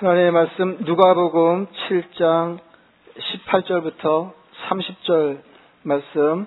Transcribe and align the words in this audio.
하나님의 0.00 0.30
말씀 0.30 0.76
누가복음 0.84 1.66
7장 1.66 2.58
18절부터 3.18 4.30
30절 4.68 5.38
말씀 5.82 6.46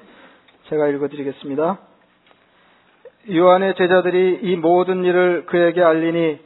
제가 0.69 0.87
읽어드리겠습니다. 0.87 1.77
요한의 3.29 3.75
제자들이 3.75 4.39
이 4.43 4.55
모든 4.55 5.03
일을 5.03 5.47
그에게 5.47 5.83
알리니 5.83 6.39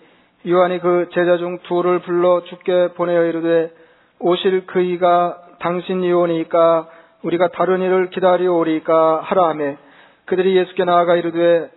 요한이 0.47 0.79
그 0.79 1.10
제자 1.13 1.38
중 1.38 1.60
둘을 1.60 1.99
불러 1.99 2.44
죽게 2.46 2.94
보내어 2.96 3.26
이르되 3.26 3.72
오실 4.17 4.65
그이가 4.65 5.37
당신이 5.60 6.12
오니까 6.12 6.90
우리가 7.22 7.49
다른 7.49 7.83
일을 7.83 8.10
기다리오리까 8.10 9.19
하라 9.22 9.49
하매 9.49 9.78
그들이 10.26 10.58
예수께 10.58 10.85
나아가 10.85 11.15
이르되 11.15 11.69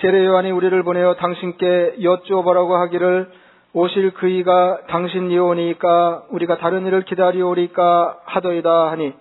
세례 0.00 0.26
요한이 0.26 0.50
우리를 0.50 0.82
보내어 0.82 1.14
당신께 1.14 1.98
여쭈어보라고 2.02 2.74
하기를 2.74 3.45
오실 3.78 4.12
그이가 4.12 4.86
당신이 4.86 5.38
오니까 5.38 6.22
우리가 6.30 6.56
다른 6.56 6.86
일을 6.86 7.02
기다리오리까 7.02 8.20
하더이다 8.24 8.90
하니 8.90 9.12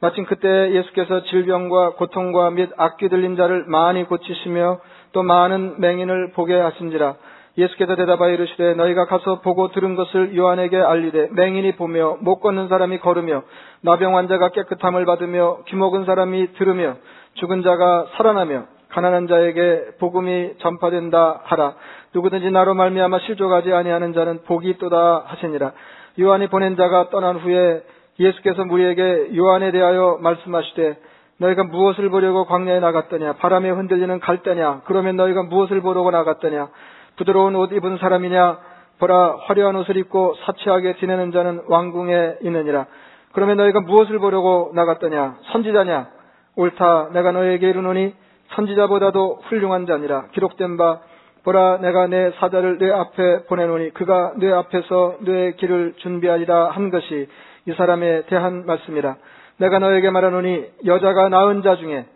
마침 0.00 0.24
그때 0.24 0.72
예수께서 0.72 1.22
질병과 1.22 1.90
고통과 1.90 2.50
및 2.50 2.70
악귀 2.76 3.08
들린 3.08 3.36
자를 3.36 3.66
많이 3.68 4.02
고치시며 4.02 4.80
또 5.12 5.22
많은 5.22 5.80
맹인을 5.80 6.32
보게 6.32 6.58
하신지라 6.58 7.14
예수께서 7.56 7.94
대답하여 7.94 8.32
이르시되 8.32 8.74
너희가 8.74 9.06
가서 9.06 9.42
보고 9.42 9.70
들은 9.70 9.94
것을 9.94 10.36
요한에게 10.36 10.76
알리되 10.76 11.28
맹인이 11.30 11.76
보며 11.76 12.16
못 12.20 12.40
걷는 12.40 12.66
사람이 12.66 12.98
걸으며 12.98 13.44
나병 13.82 14.16
환자가 14.16 14.48
깨끗함을 14.48 15.04
받으며 15.04 15.58
귀 15.68 15.76
먹은 15.76 16.04
사람이 16.04 16.54
들으며 16.54 16.96
죽은 17.34 17.62
자가 17.62 18.06
살아나며 18.16 18.79
가난한 18.90 19.28
자에게 19.28 19.96
복음이 19.98 20.58
전파된다 20.58 21.40
하라. 21.44 21.74
누구든지 22.14 22.50
나로 22.50 22.74
말미암아 22.74 23.20
실족하지 23.20 23.72
아니하는 23.72 24.12
자는 24.12 24.42
복이 24.44 24.68
있도다 24.70 25.24
하시니라. 25.26 25.72
요한이 26.20 26.48
보낸 26.48 26.76
자가 26.76 27.10
떠난 27.10 27.36
후에 27.36 27.82
예수께서 28.18 28.64
무리에게 28.64 29.36
요한에 29.36 29.70
대하여 29.70 30.18
말씀하시되 30.20 30.98
너희가 31.38 31.64
무엇을 31.64 32.10
보려고 32.10 32.44
광야에 32.44 32.80
나갔더냐? 32.80 33.34
바람에 33.34 33.70
흔들리는 33.70 34.20
갈대냐? 34.20 34.82
그러면 34.84 35.16
너희가 35.16 35.44
무엇을 35.44 35.80
보려고 35.80 36.10
나갔더냐? 36.10 36.68
부드러운 37.16 37.56
옷 37.56 37.72
입은 37.72 37.96
사람이냐? 37.98 38.58
보라 38.98 39.38
화려한 39.46 39.76
옷을 39.76 39.96
입고 39.96 40.34
사치하게 40.44 40.96
지내는 40.96 41.32
자는 41.32 41.62
왕궁에 41.68 42.38
있느니라. 42.42 42.86
그러면 43.32 43.56
너희가 43.56 43.80
무엇을 43.80 44.18
보려고 44.18 44.72
나갔더냐? 44.74 45.36
선지자냐? 45.52 46.08
옳다 46.56 47.10
내가 47.12 47.32
너희에게 47.32 47.70
이르노니 47.70 48.14
선지자보다도 48.54 49.42
훌륭한 49.44 49.86
자니라 49.86 50.26
기록된 50.32 50.76
바 50.76 51.00
보라 51.44 51.78
내가 51.78 52.06
내 52.06 52.32
사자를 52.32 52.78
내 52.78 52.90
앞에 52.90 53.44
보내노니 53.44 53.90
그가 53.94 54.34
내 54.36 54.50
앞에서 54.50 55.16
내 55.20 55.52
길을 55.52 55.94
준비하리라 55.96 56.70
한 56.70 56.90
것이 56.90 57.28
이 57.66 57.72
사람에 57.72 58.26
대한 58.26 58.66
말씀이라. 58.66 59.16
내가 59.58 59.78
너에게 59.78 60.10
말하노니 60.10 60.66
여자가 60.86 61.28
낳은 61.28 61.62
자 61.62 61.76
중에 61.76 62.06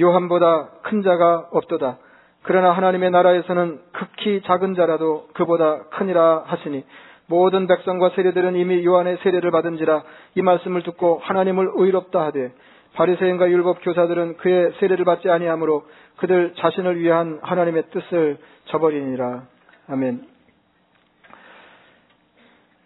요한보다 0.00 0.68
큰 0.82 1.02
자가 1.02 1.48
없도다. 1.52 1.98
그러나 2.42 2.72
하나님의 2.72 3.10
나라에서는 3.10 3.80
극히 3.92 4.42
작은 4.42 4.74
자라도 4.74 5.28
그보다 5.34 5.84
크니라 5.90 6.44
하시니 6.46 6.84
모든 7.26 7.66
백성과 7.66 8.10
세례들은 8.10 8.56
이미 8.56 8.84
요한의 8.84 9.18
세례를 9.22 9.50
받은지라 9.50 10.02
이 10.36 10.42
말씀을 10.42 10.82
듣고 10.82 11.20
하나님을 11.22 11.70
의롭다 11.74 12.22
하되 12.26 12.52
바리새인과 12.94 13.50
율법 13.50 13.78
교사들은 13.82 14.36
그의 14.38 14.72
세례를 14.80 15.04
받지 15.04 15.30
아니하므로 15.30 15.84
그들 16.16 16.54
자신을 16.56 17.00
위한 17.00 17.38
하나님의 17.42 17.84
뜻을 17.90 18.38
저버리니라. 18.66 19.42
아멘. 19.88 20.30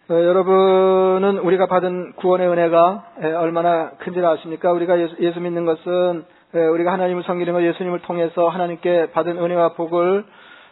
어, 0.07 0.13
여러분은 0.13 1.39
우리가 1.39 1.65
받은 1.65 2.13
구원의 2.17 2.47
은혜가 2.47 3.13
얼마나 3.37 3.89
큰지를 3.97 4.27
아십니까? 4.27 4.71
우리가 4.71 4.99
예수, 4.99 5.39
믿는 5.39 5.65
것은 5.65 6.25
우리가 6.53 6.93
하나님을 6.93 7.23
섬기는 7.23 7.51
것 7.51 7.63
예수님을 7.63 7.99
통해서 8.01 8.47
하나님께 8.47 9.11
받은 9.11 9.39
은혜와 9.39 9.73
복을 9.73 10.23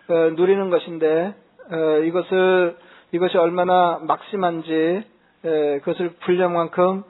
어, 0.10 0.14
누리는 0.36 0.70
것인데 0.70 1.34
어, 1.72 1.98
이것을 2.04 2.78
이것이 3.12 3.38
얼마나 3.38 4.00
막심한지 4.04 5.04
그것을 5.42 6.14
분량만큼 6.22 7.04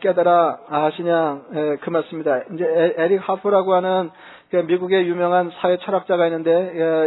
깨달아 0.00 0.58
아시냐 0.68 1.40
그 1.80 1.90
말씀입니다. 1.90 2.40
이제 2.54 2.94
에릭 2.96 3.28
하프라고 3.28 3.74
하는 3.74 4.10
그 4.50 4.56
미국의 4.56 5.08
유명한 5.08 5.50
사회 5.60 5.76
철학자가 5.78 6.26
있는데 6.26 6.50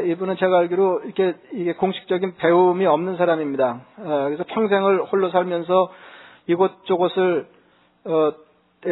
예, 0.04 0.12
이분은 0.12 0.36
제가 0.38 0.58
알기로 0.58 1.02
이렇게 1.06 1.36
이게 1.54 1.74
공식적인 1.74 2.36
배움이 2.38 2.86
없는 2.86 3.16
사람입니다. 3.16 3.82
어, 3.98 4.24
그래서 4.26 4.44
평생을 4.46 5.06
홀로 5.06 5.30
살면서 5.30 5.90
이곳저곳을 6.48 7.48
어, 8.06 8.34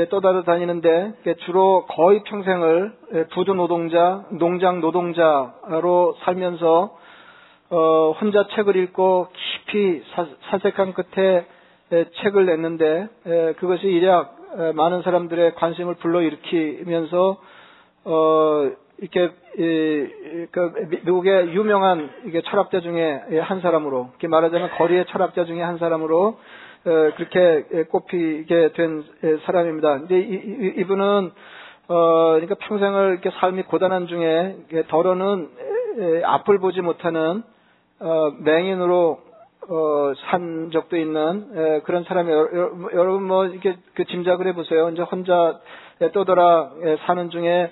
떠다녀 0.10 0.44
다니는데 0.44 1.14
주로 1.46 1.86
거의 1.88 2.24
평생을 2.24 2.94
예, 3.16 3.24
부두 3.28 3.54
노동자, 3.54 4.24
농장 4.32 4.80
노동자로 4.80 6.16
살면서 6.22 6.98
어, 7.70 8.16
혼자 8.22 8.48
책을 8.56 8.78
읽고 8.78 9.28
깊이 9.34 10.04
사색한 10.50 10.94
끝에 10.94 11.18
예, 11.18 11.57
책을 11.90 12.46
냈는데 12.46 13.08
그것이 13.58 13.88
일약 13.88 14.36
많은 14.76 15.02
사람들의 15.04 15.56
관심을 15.56 15.96
불러일으키면서 15.96 17.38
어, 18.10 18.72
이렇게, 19.00 19.32
이, 19.58 20.48
그, 20.50 20.88
미국의 21.04 21.54
유명한 21.54 22.10
이게 22.26 22.42
철학자 22.42 22.80
중에 22.80 23.22
한 23.42 23.60
사람으로, 23.60 24.08
이렇게 24.12 24.30
말하자면 24.30 24.72
거리의 24.78 25.06
철학자 25.08 25.44
중에 25.44 25.62
한 25.62 25.78
사람으로, 25.78 26.28
어, 26.28 27.12
그렇게 27.18 27.84
꼽히게 27.90 28.72
된 28.74 29.04
사람입니다. 29.46 30.00
근데 30.00 30.20
이, 30.20 30.74
이 30.78 30.84
분은 30.86 31.32
어, 31.90 32.32
그러니까 32.34 32.56
평생을 32.56 33.12
이렇게 33.12 33.30
삶이 33.40 33.64
고단한 33.64 34.08
중에, 34.08 34.56
더러는 34.88 35.50
앞을 36.24 36.60
보지 36.60 36.80
못하는, 36.80 37.44
어, 38.00 38.32
맹인으로, 38.40 39.20
어, 39.70 40.14
산 40.30 40.70
적도 40.72 40.98
있는, 40.98 41.48
에, 41.56 41.80
그런 41.82 42.04
사람이에요. 42.04 42.90
여러분 42.94 43.24
뭐, 43.24 43.46
이렇게 43.46 43.76
그 43.96 44.06
짐작을 44.06 44.48
해보세요. 44.48 44.90
이제 44.90 45.02
혼자 45.02 45.60
떠돌아 46.14 46.72
사는 47.06 47.30
중에, 47.30 47.72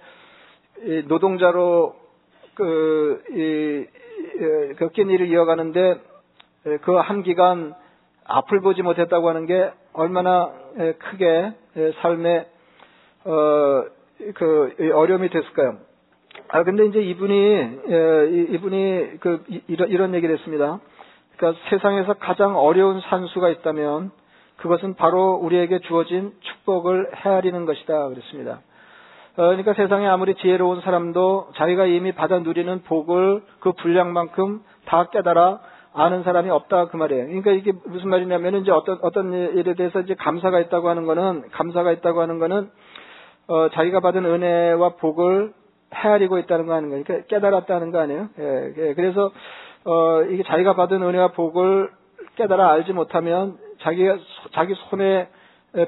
노동자로 1.06 1.96
그, 2.56 3.24
이, 3.32 4.76
겪인 4.78 5.10
일을 5.10 5.28
이어가는데 5.28 6.00
그 6.82 7.00
한 7.00 7.24
기간 7.24 7.74
앞을 8.26 8.62
보지 8.62 8.82
못했다고 8.82 9.30
하는 9.30 9.46
게 9.46 9.72
얼마나 9.94 10.52
크게 10.98 11.54
삶에 12.02 12.48
어, 13.26 13.86
그 14.34 14.92
어려움이 14.94 15.30
됐을까요? 15.30 15.78
아 16.48 16.64
근데 16.64 16.86
이제 16.88 17.02
이분이 17.02 17.80
이분이 18.54 19.20
그 19.20 19.44
이런 19.68 19.90
이런 19.90 20.16
얘기를 20.16 20.36
했습니다. 20.38 20.80
그러니까 21.38 21.60
세상에서 21.70 22.14
가장 22.14 22.58
어려운 22.58 23.02
산수가 23.02 23.50
있다면 23.50 24.12
그것은 24.58 24.96
바로 24.96 25.34
우리에게 25.36 25.80
주어진 25.80 26.32
축복을 26.40 27.12
헤아리는 27.16 27.66
것이다 27.66 28.08
그랬습니다. 28.10 28.62
어, 29.38 29.48
그러니까 29.48 29.74
세상에 29.74 30.08
아무리 30.08 30.36
지혜로운 30.36 30.82
사람도 30.82 31.50
자기가 31.56 31.86
이미 31.86 32.14
받아 32.14 32.40
누리는 32.40 32.84
복을 32.84 33.44
그 33.60 33.74
분량만큼 33.74 34.62
다 34.86 35.10
깨달아 35.12 35.60
아는 35.94 36.24
사람이 36.24 36.50
없다 36.50 36.88
그 36.88 36.98
말이에요. 36.98 37.26
그러니까 37.26 37.52
이게 37.52 37.74
무슨 37.86 38.10
말이냐면 38.10 38.56
이제 38.56 38.72
어떤 38.72 39.00
어떤 39.02 39.34
일에 39.34 39.74
대해서 39.76 40.00
이제 40.02 40.14
감사가 40.14 40.60
있다고 40.62 40.90
하는 40.90 41.06
거는 41.06 41.50
감사가 41.52 41.92
있다고 41.92 42.22
하는 42.22 42.40
거는 42.40 42.70
어, 43.48 43.70
자기가 43.70 44.00
받은 44.00 44.26
은혜와 44.26 44.96
복을 44.96 45.54
헤아리고 45.94 46.38
있다는 46.40 46.66
거 46.66 46.74
하는 46.74 46.90
거니까 46.90 47.08
그러니까 47.08 47.28
깨달았다는 47.28 47.92
거 47.92 48.00
아니에요. 48.00 48.30
예, 48.40 48.74
예, 48.78 48.94
그래서 48.94 49.32
어, 49.86 50.22
이게 50.24 50.44
자기가 50.44 50.76
받은 50.76 51.02
은혜와 51.02 51.30
복을 51.30 51.90
깨달아 52.38 52.72
알지 52.72 52.94
못하면 52.94 53.58
자기가 53.82 54.18
자기 54.54 54.74
손에 54.90 55.30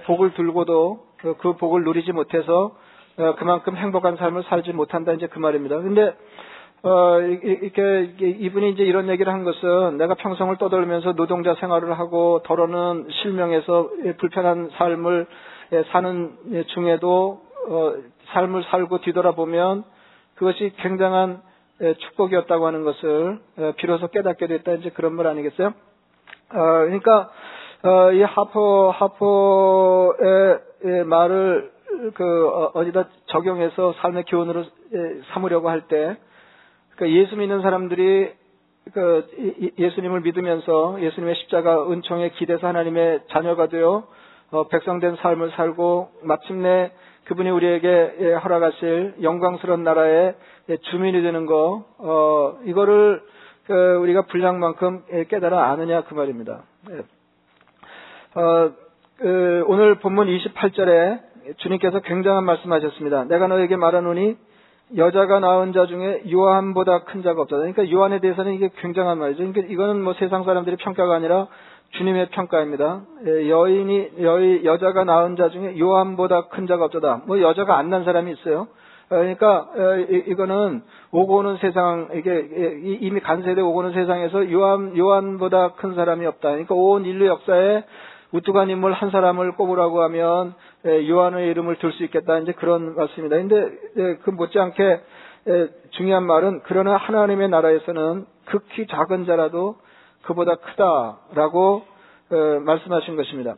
복을 0.05 0.33
들고도 0.33 1.03
그, 1.17 1.35
그 1.37 1.55
복을 1.57 1.83
누리지 1.83 2.11
못해서 2.11 2.75
어, 3.17 3.35
그만큼 3.35 3.75
행복한 3.75 4.15
삶을 4.17 4.43
살지 4.43 4.73
못한다 4.73 5.13
이제 5.13 5.27
그 5.27 5.39
말입니다. 5.39 5.79
근데 5.79 6.13
어, 6.83 7.19
이렇게, 7.19 8.13
이분이 8.19 8.69
이제 8.69 8.83
이런 8.83 9.09
얘기를 9.09 9.33
한 9.33 9.43
것은 9.43 9.97
내가 9.97 10.13
평생을 10.13 10.57
떠돌면서 10.57 11.13
노동자 11.13 11.55
생활을 11.55 11.97
하고 11.97 12.43
더러는 12.43 13.07
실명해서 13.09 13.89
불편한 14.19 14.69
삶을 14.77 15.25
사는 15.91 16.37
중에도 16.67 17.41
어, 17.67 17.93
삶을 18.27 18.63
살고 18.65 18.99
뒤돌아보면 19.01 19.83
그것이 20.35 20.71
굉장한 20.77 21.41
축복이었다고 21.79 22.65
하는 22.65 22.83
것을 22.83 23.39
비로소 23.77 24.07
깨닫게 24.07 24.47
됐다 24.47 24.73
이제 24.73 24.89
그런 24.89 25.13
말 25.13 25.27
아니겠어요? 25.27 25.67
어, 25.67 25.73
그러니까 26.53 27.29
어, 27.83 28.11
이 28.11 28.21
하퍼 28.21 28.89
하퍼의 28.91 30.59
말을 31.05 31.71
그 32.13 32.47
어, 32.47 32.71
어디다 32.73 33.07
적용해서 33.27 33.93
삶의 34.01 34.25
교훈으로 34.27 34.61
예, 34.61 35.21
삼으려고 35.33 35.69
할 35.69 35.87
때, 35.87 36.17
그 36.95 37.11
예수 37.11 37.35
믿는 37.35 37.61
사람들이 37.61 38.31
그 38.93 39.73
예수님을 39.77 40.21
믿으면서 40.21 41.01
예수님의 41.01 41.35
십자가 41.35 41.89
은총에 41.91 42.29
기대서 42.29 42.67
하나님의 42.67 43.21
자녀가 43.29 43.67
되어 43.67 44.07
어, 44.51 44.67
백성된 44.69 45.17
삶을 45.17 45.51
살고 45.51 46.09
마침내 46.23 46.91
그분이 47.25 47.49
우리에게 47.49 48.15
예, 48.19 48.33
허락하실 48.33 49.15
영광스러운 49.21 49.83
나라의 49.83 50.27
예, 50.27 50.35
주민이 50.75 51.21
되는 51.21 51.45
거 51.45 51.85
어, 51.97 52.59
이거를 52.65 53.21
그 53.65 53.73
우리가 54.01 54.23
분량만큼 54.23 55.03
예, 55.13 55.23
깨달아 55.25 55.69
아느냐 55.71 56.01
그 56.01 56.13
말입니다. 56.13 56.63
어, 58.35 58.71
그 59.17 59.63
오늘 59.67 59.95
본문 59.95 60.27
28절에 60.27 61.19
주님께서 61.57 62.01
굉장한 62.01 62.43
말씀하셨습니다. 62.45 63.25
내가 63.25 63.47
너에게 63.47 63.75
말하노니 63.77 64.37
여자가 64.95 65.39
낳은 65.39 65.73
자 65.73 65.85
중에 65.85 66.23
요한보다 66.31 67.03
큰 67.03 67.21
자가 67.23 67.41
없다. 67.41 67.57
그러니까 67.57 67.89
요한에 67.91 68.19
대해서는 68.19 68.53
이게 68.53 68.69
굉장한 68.77 69.17
말이죠. 69.17 69.39
그러니까 69.39 69.61
이거는 69.73 70.01
뭐 70.01 70.13
세상 70.13 70.43
사람들의 70.43 70.77
평가가 70.77 71.15
아니라 71.15 71.47
주님의 71.91 72.29
평가입니다. 72.29 73.01
예, 73.25 73.49
여인이 73.49 74.11
여의 74.21 74.65
여자가 74.65 75.03
낳은 75.05 75.35
자 75.37 75.49
중에 75.49 75.79
요한보다 75.79 76.47
큰 76.49 76.67
자가 76.67 76.85
없다. 76.85 77.23
뭐 77.25 77.41
여자가 77.41 77.77
안 77.77 77.89
난 77.89 78.03
사람이 78.03 78.31
있어요. 78.33 78.67
어, 79.09 79.15
그러니까 79.15 79.69
어, 79.73 79.95
이거는 80.27 80.83
오고 81.11 81.37
오는 81.37 81.57
세상 81.57 82.09
이게 82.13 82.47
이미 83.01 83.19
간세대 83.21 83.61
오고 83.61 83.79
오는 83.79 83.93
세상에서 83.93 84.51
요한 84.51 84.97
요한보다 84.97 85.73
큰 85.73 85.95
사람이 85.95 86.25
없다. 86.25 86.49
그러니까 86.49 86.75
온 86.75 87.05
인류 87.05 87.27
역사에 87.27 87.83
우뚝한 88.31 88.69
인물 88.69 88.91
한 88.91 89.09
사람을 89.09 89.53
꼽으라고 89.53 90.01
하면 90.03 90.53
예, 90.85 91.07
요한의 91.07 91.49
이름을 91.49 91.77
들 91.77 91.93
수 91.93 92.03
있겠다. 92.03 92.39
이제 92.39 92.51
그런 92.51 92.95
말씀입니다. 92.95 93.37
근데 93.37 93.77
예, 93.97 94.15
그 94.23 94.29
못지않게 94.31 95.01
중요한 95.91 96.23
말은 96.25 96.61
그러나 96.65 96.97
하나님의 96.97 97.47
나라에서는 97.49 98.25
극히 98.45 98.85
작은 98.87 99.25
자라도 99.25 99.77
그보다 100.23 100.55
크다라고 100.55 101.83
어, 102.29 102.59
말씀하신 102.65 103.15
것입니다. 103.15 103.55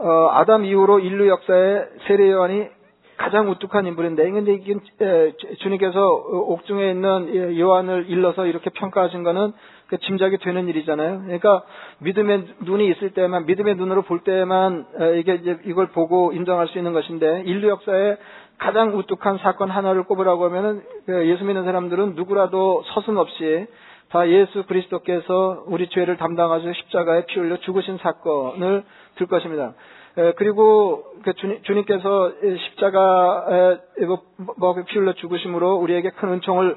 어, 0.00 0.28
아담 0.32 0.64
이후로 0.64 0.98
인류 0.98 1.28
역사에 1.28 1.84
세례 2.08 2.30
요한이 2.32 2.77
가장 3.18 3.50
우뚝한 3.50 3.84
인물인데, 3.86 4.30
근데 4.30 4.54
이게 4.54 4.76
주님께서 5.58 6.06
옥중에 6.06 6.90
있는 6.90 7.58
요한을 7.58 8.06
일러서 8.08 8.46
이렇게 8.46 8.70
평가하신 8.70 9.24
것은 9.24 9.52
그 9.88 9.98
짐작이 9.98 10.38
되는 10.38 10.68
일이잖아요. 10.68 11.22
그러니까 11.22 11.62
믿음의 11.98 12.44
눈이 12.60 12.88
있을 12.90 13.10
때만, 13.10 13.46
믿음의 13.46 13.74
눈으로 13.74 14.02
볼 14.02 14.20
때만 14.20 14.86
이게 15.16 15.34
이제 15.34 15.58
이걸 15.64 15.88
보고 15.88 16.32
인정할 16.32 16.68
수 16.68 16.78
있는 16.78 16.92
것인데, 16.92 17.42
인류 17.44 17.68
역사에 17.68 18.16
가장 18.58 18.96
우뚝한 18.96 19.38
사건 19.38 19.70
하나를 19.70 20.04
꼽으라고 20.04 20.44
하면은 20.46 20.82
그 21.06 21.28
예수 21.28 21.44
믿는 21.44 21.64
사람들은 21.64 22.14
누구라도 22.14 22.82
서슴 22.94 23.16
없이 23.16 23.66
다 24.10 24.28
예수 24.28 24.64
그리스도께서 24.64 25.64
우리 25.66 25.88
죄를 25.88 26.16
담당하셔 26.16 26.72
십자가에 26.72 27.26
피 27.26 27.40
흘려 27.40 27.58
죽으신 27.58 27.98
사건을 27.98 28.84
들 29.16 29.26
것입니다. 29.26 29.74
그리고 30.36 31.04
그 31.22 31.32
주님, 31.34 31.84
께서 31.84 32.32
십자가에 32.70 33.76
뭐, 34.06 34.22
뭐피 34.56 34.98
흘려 34.98 35.12
죽으심으로 35.14 35.76
우리에게 35.76 36.10
큰 36.10 36.32
은총을 36.32 36.76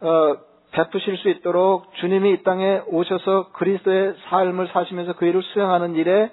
어, 0.00 0.36
베푸실 0.72 1.16
수 1.18 1.28
있도록 1.30 1.92
주님이 1.94 2.32
이 2.32 2.42
땅에 2.42 2.82
오셔서 2.86 3.50
그리스도의 3.52 4.14
삶을 4.28 4.68
사시면서 4.68 5.14
그 5.14 5.24
일을 5.24 5.42
수행하는 5.42 5.94
일에 5.94 6.30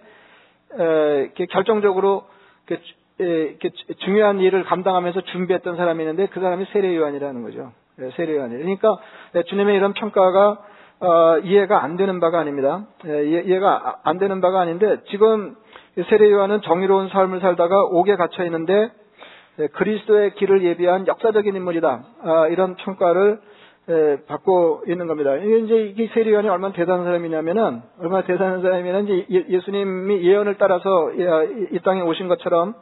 결정적으로 1.49 2.25
중요한 3.99 4.39
일을 4.39 4.63
감당하면서 4.65 5.21
준비했던 5.21 5.77
사람이 5.77 6.03
있는데 6.03 6.27
그 6.27 6.39
사람이 6.39 6.65
세례 6.73 6.95
요한이라는 6.95 7.43
거죠. 7.43 7.71
예, 7.99 8.09
세례요한이. 8.11 8.57
그러니까 8.57 8.97
예, 9.35 9.43
주님의 9.43 9.75
이런 9.75 9.93
평가가 9.93 10.59
어, 10.99 11.37
이해가 11.39 11.83
안 11.83 11.97
되는 11.97 12.19
바가 12.19 12.39
아닙니다. 12.39 12.85
예, 13.05 13.23
이해가 13.25 13.99
안 14.03 14.17
되는 14.17 14.41
바가 14.41 14.61
아닌데 14.61 14.97
지금 15.09 15.55
세례 16.09 16.31
요한은 16.31 16.61
정의로운 16.61 17.09
삶을 17.09 17.39
살다가 17.39 17.83
옥에 17.83 18.15
갇혀 18.15 18.43
있는데 18.45 18.91
그리스도의 19.73 20.33
길을 20.35 20.63
예비한 20.63 21.05
역사적인 21.05 21.55
인물이다. 21.55 22.03
아, 22.23 22.47
이런 22.47 22.75
평가를 22.75 23.39
받고 24.27 24.83
있는 24.87 25.07
겁니다. 25.07 25.35
이제 25.35 25.93
이 25.97 26.07
세례 26.13 26.31
요한이 26.31 26.49
얼마나 26.49 26.73
대단한 26.73 27.05
사람이냐면은 27.05 27.81
얼마나 27.99 28.23
대단한 28.23 28.61
사람이냐면 28.61 29.07
이제 29.07 29.45
예 29.49 29.59
수님이 29.59 30.23
예언을 30.23 30.55
따라서 30.57 31.11
이 31.11 31.79
땅에 31.83 32.01
오신 32.01 32.27
것처럼 32.29 32.73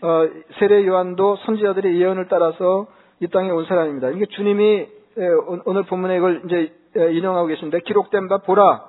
어, 0.00 0.28
세례 0.58 0.86
요한도 0.86 1.36
선지자들의 1.44 2.00
예언을 2.00 2.28
따라서 2.28 2.86
이 3.20 3.26
땅에 3.26 3.50
온 3.50 3.64
사람입니다. 3.66 4.10
이게 4.10 4.26
주님이 4.26 4.86
오늘 5.66 5.82
본문에 5.82 6.16
이걸 6.16 6.42
이제 6.46 6.72
인용하고 6.94 7.48
계신데 7.48 7.80
기록된 7.80 8.28
바 8.28 8.38
보라 8.38 8.84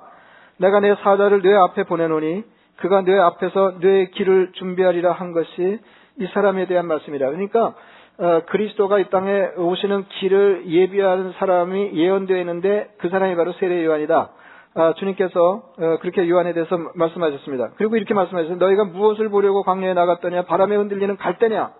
내가 0.58 0.78
내 0.78 0.94
사자를 0.94 1.42
뇌 1.42 1.52
앞에 1.54 1.82
보내노니 1.82 2.44
그가 2.80 3.02
뇌 3.02 3.18
앞에서 3.18 3.74
뇌의 3.80 4.10
길을 4.12 4.52
준비하리라 4.54 5.12
한 5.12 5.32
것이 5.32 5.78
이 6.18 6.26
사람에 6.34 6.66
대한 6.66 6.86
말씀이라. 6.86 7.30
그러니까 7.30 7.74
어, 8.18 8.42
그리스도가 8.46 8.98
이 8.98 9.08
땅에 9.08 9.48
오시는 9.56 10.04
길을 10.08 10.64
예비하는 10.66 11.32
사람이 11.38 11.92
예언되어 11.94 12.36
있는데 12.38 12.90
그 12.98 13.08
사람이 13.08 13.34
바로 13.36 13.52
세례 13.54 13.84
요한이다. 13.84 14.30
아, 14.74 14.94
주님께서 14.98 15.62
어, 15.78 15.98
그렇게 16.00 16.28
요한에 16.28 16.52
대해서 16.52 16.76
말씀하셨습니다. 16.94 17.70
그리고 17.76 17.96
이렇게 17.96 18.14
말씀하셨어요. 18.14 18.58
너희가 18.58 18.84
무엇을 18.84 19.28
보려고 19.30 19.62
광야에 19.62 19.94
나갔더냐? 19.94 20.42
바람에 20.42 20.76
흔들리는 20.76 21.16
갈대냐? 21.16 21.72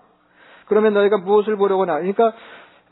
그러면 0.66 0.94
너희가 0.94 1.18
무엇을 1.18 1.56
보려고 1.56 1.84
나? 1.84 1.94
그러니까 1.94 2.32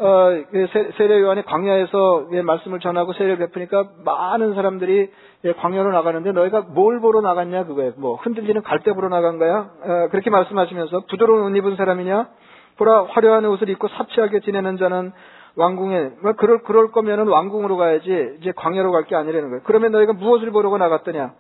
어, 0.01 0.29
그 0.51 0.69
세례 0.97 1.21
요한이 1.21 1.43
광야에서 1.45 2.29
말씀을 2.45 2.79
전하고 2.79 3.13
세례를 3.15 3.39
베푸니까 3.39 3.89
많은 4.05 4.55
사람들이 4.55 5.11
광야로 5.59 5.91
나가는데 5.91 6.33
너희가 6.33 6.61
뭘 6.69 7.01
보러 7.01 7.21
나갔냐 7.21 7.65
그거예요. 7.65 7.95
뭐 7.97 8.15
흔들리는 8.17 8.63
갈대 8.63 8.93
보러 8.93 9.09
나간 9.09 9.39
거야. 9.39 9.71
어, 9.83 10.09
그렇게 10.11 10.31
말씀하시면서 10.31 11.05
부드러운 11.11 11.51
옷 11.53 11.57
입은 11.57 11.77
사람이냐? 11.77 12.29
보라 12.77 13.07
화려한 13.11 13.45
옷을 13.47 13.69
입고 13.71 13.89
사치하게 13.89 14.41
지내는 14.41 14.77
자는 14.77 15.11
왕궁에 15.57 16.11
뭐 16.23 16.33
그럴 16.35 16.63
그럴 16.63 16.93
거면은 16.93 17.27
왕궁으로 17.27 17.77
가야지 17.77 18.37
이제 18.41 18.53
광야로 18.55 18.93
갈 18.93 19.03
게 19.07 19.17
아니라는 19.17 19.49
거예요. 19.49 19.63
그러면 19.65 19.91
너희가 19.91 20.13
무엇을 20.13 20.53
보려고 20.53 20.79
나갔더냐? 20.79 21.33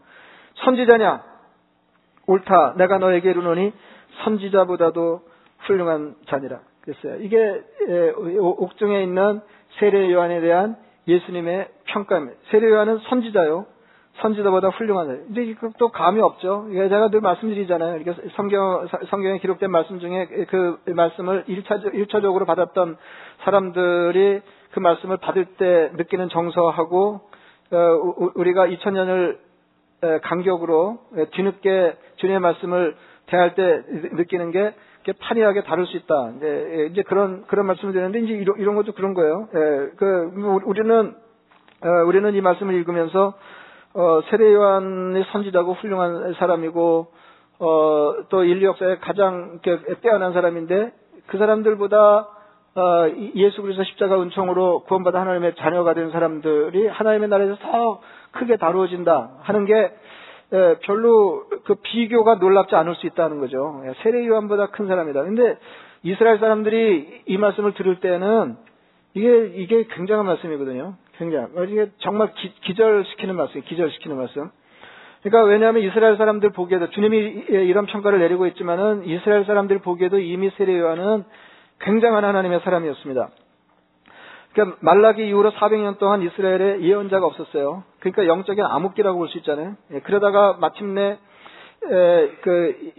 선지자냐? 0.64 1.22
옳다. 2.26 2.75
내가 2.76 2.99
너에게 2.99 3.31
이르노니 3.31 3.72
선지자보다도 4.25 5.20
훌륭한 5.61 6.16
자니라 6.26 6.58
그랬어요. 6.82 7.16
이게 7.20 7.62
옥중에 8.16 9.02
있는 9.02 9.40
세례 9.78 10.10
요한에 10.12 10.40
대한 10.40 10.76
예수님의 11.06 11.69
평가입니다. 11.84 12.38
세례 12.50 12.69
요한은 12.69 12.98
선지자요. 13.08 13.66
선지자보다 14.20 14.68
훌륭하다. 14.70 15.12
근데 15.12 15.44
이것도 15.44 15.90
감이 15.90 16.20
없죠. 16.20 16.66
제가 16.73 17.08
늘 17.11 17.20
말씀드리잖아요. 17.20 17.99
이게 17.99 18.12
성경, 18.35 18.87
성경에 19.11 19.38
기록된 19.38 19.70
말씀 19.70 20.00
중에 20.00 20.26
그 20.49 20.80
말씀을 20.87 21.44
1차, 21.44 21.94
1차적으로 21.94 22.47
받았던 22.47 22.97
사람들이 23.44 24.40
그 24.73 24.80
말씀을 24.80 25.18
받을 25.18 25.44
때 25.44 25.90
느끼는 25.94 26.28
정서하고, 26.30 27.20
어, 27.70 27.78
우리가 28.35 28.66
2000년을 28.66 29.38
간격으로 30.23 30.99
뒤늦게 31.32 31.97
주님의 32.16 32.40
말씀을 32.40 32.97
대할 33.26 33.54
때 33.54 33.82
느끼는 34.12 34.50
게 34.52 34.75
판이하게 35.21 35.62
다룰 35.64 35.87
수 35.87 35.97
있다. 35.97 36.33
이제, 36.37 36.88
이제 36.90 37.02
그런 37.02 37.45
그런 37.47 37.67
말씀을 37.67 37.93
드리는데 37.93 38.21
이제 38.21 38.33
이런, 38.35 38.59
이런 38.59 38.76
것도 38.76 38.93
그런 38.93 39.14
거예요. 39.14 39.49
예, 39.55 39.90
그뭐 39.97 40.61
우리는 40.64 41.14
어, 41.83 41.88
우리는 42.07 42.35
이 42.35 42.40
말씀을 42.40 42.75
읽으면서 42.75 43.35
어, 43.95 44.21
세례 44.31 44.52
요한의 44.52 45.25
선지자고 45.33 45.75
훌륭한 45.75 46.35
사람이고 46.35 47.12
어, 47.61 48.14
또 48.28 48.45
인류 48.45 48.67
역사에 48.67 48.99
가장 48.99 49.61
빼어난 50.02 50.33
사람인데 50.33 50.93
그 51.26 51.38
사람들보다 51.38 52.28
어, 52.75 53.09
예수 53.35 53.62
그리스도 53.62 53.85
십자가 53.85 54.21
은총으로 54.23 54.85
구원받아 54.85 55.21
하나님의 55.21 55.55
자녀가 55.57 55.95
된 55.95 56.11
사람들이 56.11 56.87
하나님의 56.87 57.28
나라에서 57.28 57.57
더 57.57 58.00
크게 58.33 58.57
다루어진다 58.57 59.38
하는 59.40 59.64
게 59.64 59.75
예, 59.75 59.93
별로 60.83 61.45
그 61.64 61.75
비교가 61.76 62.37
놀랍지 62.37 62.75
않을 62.75 62.95
수 62.97 63.07
있다는 63.07 63.38
거죠. 63.40 63.83
예, 63.87 63.95
세례 64.02 64.26
요한보다 64.26 64.69
큰 64.69 64.87
사람이다. 64.87 65.23
근데 65.23 65.59
이스라엘 66.02 66.38
사람들이 66.38 67.23
이 67.26 67.37
말씀을 67.37 67.75
들을 67.75 68.00
때는 68.00 68.57
이게 69.14 69.47
이게 69.57 69.87
굉장한 69.90 70.26
말씀이거든요. 70.26 70.95
굉장히 71.17 71.49
이게 71.69 71.90
정말 71.99 72.33
기, 72.35 72.75
절시키는 72.75 73.35
말씀, 73.35 73.61
기절시키는 73.62 74.17
말씀. 74.17 74.50
그러니까 75.23 75.50
왜냐하면 75.50 75.83
이스라엘 75.83 76.17
사람들 76.17 76.50
보기에도 76.50 76.90
주님이 76.90 77.19
이런 77.49 77.87
평가를 77.87 78.21
내리고 78.21 78.47
있지만은 78.47 79.05
이스라엘 79.05 79.45
사람들 79.45 79.81
보기에도 79.81 80.19
이미 80.19 80.50
세례 80.57 80.78
요한은 80.78 81.25
굉장한 81.81 82.25
하나님의 82.25 82.61
사람이었습니다. 82.61 83.28
그러니까 84.52 84.78
말라기 84.81 85.26
이후로 85.28 85.52
400년 85.52 85.99
동안 85.99 86.23
이스라엘에 86.23 86.81
예언자가 86.81 87.26
없었어요. 87.26 87.85
그러니까 88.00 88.26
영적인 88.26 88.64
암흑기라고 88.64 89.19
볼 89.19 89.28
수 89.28 89.38
있잖아요. 89.38 89.76
예, 89.93 90.00
그러다가 90.00 90.57
마침내 90.59 91.19
에, 91.90 92.28
그 92.43 92.93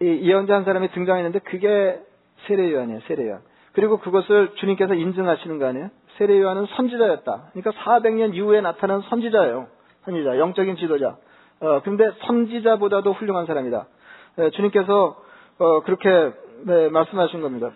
예언자 0.00 0.54
한 0.54 0.64
사람이 0.64 0.90
등장했는데 0.92 1.40
그게 1.40 2.00
세례 2.46 2.72
요한이에요. 2.72 3.00
세례 3.06 3.28
요한. 3.28 3.40
그리고 3.72 3.98
그것을 3.98 4.54
주님께서 4.56 4.94
인증하시는 4.94 5.58
거 5.58 5.66
아니에요? 5.66 5.90
세례 6.16 6.40
요한은 6.40 6.66
선지자였다. 6.76 7.50
그러니까 7.52 7.70
400년 7.82 8.34
이후에 8.34 8.60
나타난 8.60 9.00
선지자예요. 9.02 9.66
선지자, 10.04 10.38
영적인 10.38 10.76
지도자. 10.76 11.16
어, 11.60 11.80
근데 11.82 12.04
선지자보다도 12.26 13.12
훌륭한 13.12 13.46
사람이다. 13.46 13.86
네, 14.36 14.50
주님께서 14.50 15.16
어, 15.58 15.80
그렇게 15.82 16.32
네, 16.66 16.88
말씀하신 16.88 17.40
겁니다. 17.40 17.72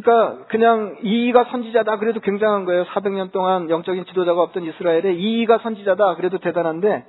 그러니까 0.00 0.44
그냥 0.46 0.96
이이가 1.02 1.44
선지자다 1.44 1.98
그래도 1.98 2.20
굉장한 2.20 2.64
거예요. 2.64 2.84
400년 2.84 3.32
동안 3.32 3.68
영적인 3.68 4.04
지도자가 4.04 4.42
없던 4.42 4.62
이스라엘에 4.62 5.12
이이가 5.12 5.58
선지자다 5.58 6.14
그래도 6.14 6.38
대단한데 6.38 7.04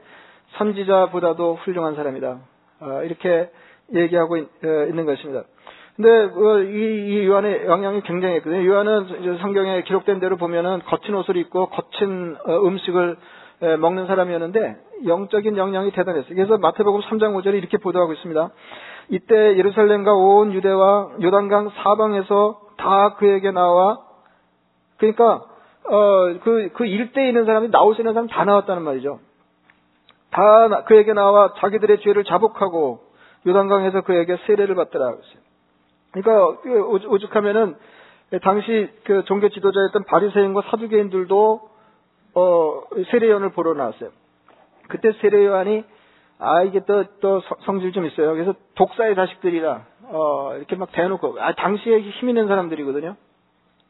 선지자보다도 0.58 1.60
훌륭한 1.63 1.96
사람이다. 1.96 2.39
어, 2.81 3.01
이렇게 3.03 3.50
얘기하고 3.93 4.38
있, 4.38 4.43
어, 4.63 4.67
는 4.67 5.05
것입니다. 5.05 5.43
근데 5.96 6.10
어, 6.10 6.60
이, 6.62 7.13
이 7.13 7.27
요한의 7.27 7.65
영향이 7.67 8.01
굉장했거든요. 8.01 8.65
요한은 8.65 9.38
성경에 9.39 9.84
기록된 9.84 10.19
대로 10.19 10.38
보면은 10.38 10.79
거친 10.86 11.13
옷을 11.13 11.38
입고 11.38 11.67
거친 11.67 12.38
어, 12.46 12.65
음식을 12.65 13.17
먹는 13.79 14.08
사람이었는데 14.08 14.77
영적인 15.05 15.58
영향이 15.58 15.91
대단했어요. 15.91 16.34
그래서 16.34 16.58
마태복음 16.58 17.01
3장 17.01 17.36
5절에 17.36 17.55
이렇게 17.55 17.77
보도하고 17.77 18.13
있습니다. 18.13 18.50
이때 19.10 19.58
예루살렘과 19.58 20.13
온 20.13 20.53
유대와 20.53 21.17
요단강 21.22 21.72
사방에서 21.84 22.68
다 22.79 23.15
그에게 23.15 23.51
나와 23.51 24.00
그러니까 24.98 25.43
어그그 25.86 26.69
그 26.74 26.86
일대에 26.86 27.27
있는 27.27 27.45
사람이 27.45 27.71
나올 27.71 27.95
수 27.95 28.01
있는 28.01 28.13
사람 28.13 28.27
다 28.27 28.43
나왔다는 28.45 28.83
말이죠. 28.83 29.19
다 30.31 30.83
그에게 30.83 31.13
나와 31.13 31.53
자기들의 31.57 32.01
죄를 32.01 32.24
자복하고 32.24 33.01
요단강에서 33.48 34.01
그에게 34.01 34.38
세례를 34.45 34.75
받더라. 34.75 35.15
그러니까 36.12 36.62
그 36.62 36.81
오죽하면은 37.07 37.75
당시 38.43 38.89
그 39.05 39.24
종교 39.25 39.50
지도자였던 39.50 40.03
바리새인과 40.05 40.63
사두개인들도 40.69 41.69
어 42.36 42.81
세례요한을 43.12 43.51
보러 43.51 43.74
나왔어요. 43.74 44.12
그때 44.88 45.12
세례요한이 45.13 45.83
아 46.39 46.63
이게 46.63 46.79
또 46.86 47.03
또 47.21 47.41
성질 47.65 47.91
좀 47.91 48.05
있어요. 48.05 48.33
그래서 48.33 48.53
독사의 48.75 49.15
자식들이라 49.15 49.86
어 50.12 50.56
이렇게 50.58 50.75
막 50.75 50.92
대놓고 50.92 51.38
아 51.39 51.54
당시에 51.54 52.00
힘 52.01 52.30
있는 52.30 52.48
사람들이거든요. 52.48 53.16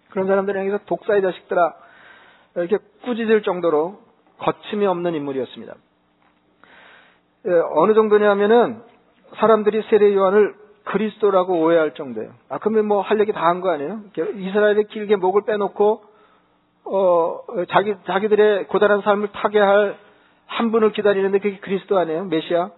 그런 0.10 0.28
사람들이 0.28 0.60
여기서 0.60 0.80
독사의 0.86 1.22
자식들아 1.22 1.74
이렇게 2.56 2.78
꾸짖을 3.04 3.44
정도로 3.44 4.00
거침이 4.40 4.86
없는 4.86 5.14
인물이었습니다. 5.16 5.76
예, 7.48 7.52
어느 7.76 7.94
정도냐면은 7.94 8.82
사람들이 9.38 9.84
세례 9.90 10.14
요한을 10.14 10.56
그리스도라고 10.86 11.60
오해할 11.62 11.94
정도예요. 11.94 12.32
아 12.50 12.58
그러면 12.58 12.86
뭐 12.88 13.02
할 13.02 13.20
얘기 13.20 13.32
다 13.32 13.42
한 13.42 13.62
거 13.62 13.70
아니에요? 13.70 14.02
이스라엘의 14.18 14.86
길게 14.88 15.16
목을 15.18 15.44
빼놓고 15.46 16.04
어 16.86 17.40
자기 17.70 17.96
자기들의 18.08 18.68
고단한 18.68 19.02
삶을 19.02 19.30
타게 19.32 19.60
할한 19.60 20.72
분을 20.72 20.92
기다리는데 20.92 21.40
그게 21.40 21.60
그리스도 21.60 21.98
아니에요? 21.98 22.26
메시아? 22.26 22.72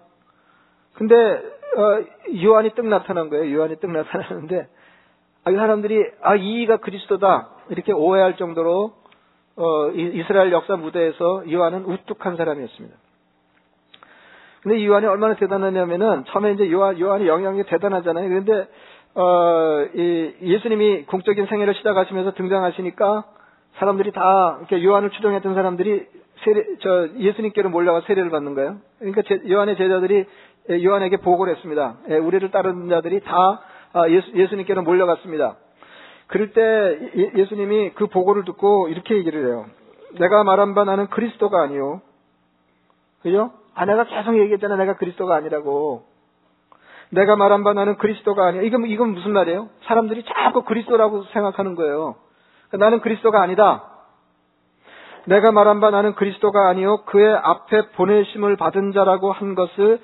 근데 0.95 1.41
어, 1.77 2.03
요한이 2.43 2.71
뜩 2.71 2.87
나타난 2.87 3.29
거예요. 3.29 3.55
요한이 3.55 3.77
뜩 3.77 3.91
나타나는데 3.91 4.67
아, 5.43 5.51
이 5.51 5.55
사람들이 5.55 6.05
아 6.21 6.35
이가 6.35 6.77
그리스도다 6.77 7.49
이렇게 7.69 7.93
오해할 7.93 8.37
정도로 8.37 8.93
어, 9.55 9.89
이스라엘 9.91 10.51
역사 10.51 10.75
무대에서 10.75 11.43
요한은 11.51 11.85
우뚝한 11.85 12.37
사람이었습니다. 12.37 12.95
근데 14.63 14.85
요한이 14.85 15.07
얼마나 15.07 15.35
대단하냐면은 15.35 16.25
처음에 16.27 16.53
이제 16.53 16.71
요한 16.71 16.99
요한이 16.99 17.27
영향이 17.27 17.63
대단하잖아요. 17.63 18.29
그런데 18.29 18.67
어, 19.15 19.87
이 19.93 20.33
예수님이 20.41 21.03
공적인 21.05 21.47
생애를 21.47 21.73
시작하시면서 21.75 22.33
등장하시니까 22.33 23.25
사람들이 23.77 24.11
다 24.11 24.57
이렇게 24.59 24.83
요한을 24.83 25.09
추종했던 25.09 25.55
사람들이 25.55 26.05
세례, 26.43 26.65
저 26.81 27.09
예수님께로 27.17 27.69
몰려가 27.69 28.01
세례를 28.01 28.29
받는 28.29 28.55
거예요. 28.55 28.77
그러니까 28.99 29.21
제, 29.23 29.41
요한의 29.49 29.77
제자들이 29.77 30.25
요한에게 30.69 31.17
보고를 31.17 31.55
했습니다. 31.55 31.95
예, 32.09 32.17
우리를 32.17 32.49
따르는 32.51 32.89
자들이 32.89 33.21
다 33.21 33.61
아, 33.93 34.09
예수, 34.09 34.31
예수 34.35 34.55
님께로 34.55 34.83
몰려갔습니다. 34.83 35.55
그럴 36.27 36.53
때 36.53 36.61
예, 36.61 37.31
예수님이 37.35 37.91
그 37.91 38.07
보고를 38.07 38.45
듣고 38.45 38.87
이렇게 38.87 39.15
얘기를 39.15 39.47
해요. 39.47 39.65
내가 40.19 40.43
말한 40.43 40.75
바 40.75 40.83
나는 40.83 41.07
그리스도가 41.07 41.61
아니요. 41.61 42.01
그죠? 43.21 43.51
아, 43.73 43.85
내가 43.85 44.05
계속 44.05 44.37
얘기했잖아. 44.37 44.75
내가 44.75 44.95
그리스도가 44.95 45.35
아니라고. 45.35 46.03
내가 47.09 47.35
말한 47.35 47.63
바 47.63 47.73
나는 47.73 47.97
그리스도가 47.97 48.45
아니야. 48.47 48.61
이건, 48.61 48.85
이건 48.85 49.09
무슨 49.09 49.31
말이에요? 49.31 49.69
사람들이 49.83 50.23
자꾸 50.23 50.63
그리스도라고 50.63 51.23
생각하는 51.33 51.75
거예요. 51.75 52.15
나는 52.73 53.01
그리스도가 53.01 53.41
아니다. 53.41 53.91
내가 55.25 55.51
말한 55.51 55.79
바 55.79 55.91
나는 55.91 56.15
그리스도가 56.15 56.69
아니요 56.69 57.03
그의 57.05 57.35
앞에 57.35 57.89
보내심을 57.91 58.55
받은 58.55 58.91
자라고 58.93 59.31
한 59.31 59.55
것을 59.55 59.99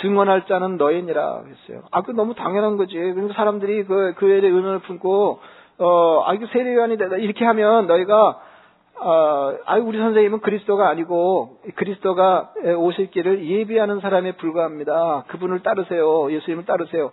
증언할 0.00 0.46
자는 0.46 0.76
너희니라 0.76 1.42
했어요. 1.46 1.82
아, 1.90 2.02
그 2.02 2.12
너무 2.12 2.34
당연한 2.34 2.76
거지. 2.76 2.94
그러니까 2.94 3.34
사람들이 3.34 3.84
그, 3.84 4.14
그에 4.16 4.40
대해 4.40 4.52
의문을 4.52 4.80
품고, 4.80 5.40
어, 5.78 6.22
아, 6.24 6.34
이거 6.34 6.46
세례요한이 6.46 6.96
되다. 6.96 7.16
이렇게 7.16 7.44
하면 7.44 7.86
너희가 7.86 8.40
어, 9.00 9.54
아, 9.66 9.76
우리 9.78 9.98
선생님은 9.98 10.40
그리스도가 10.40 10.88
아니고 10.88 11.58
그리스도가 11.74 12.52
오실 12.78 13.10
길을 13.10 13.44
예비하는 13.44 14.00
사람에 14.00 14.32
불과합니다. 14.36 15.24
그분을 15.28 15.62
따르세요. 15.62 16.30
예수님을 16.32 16.66
따르세요. 16.66 17.10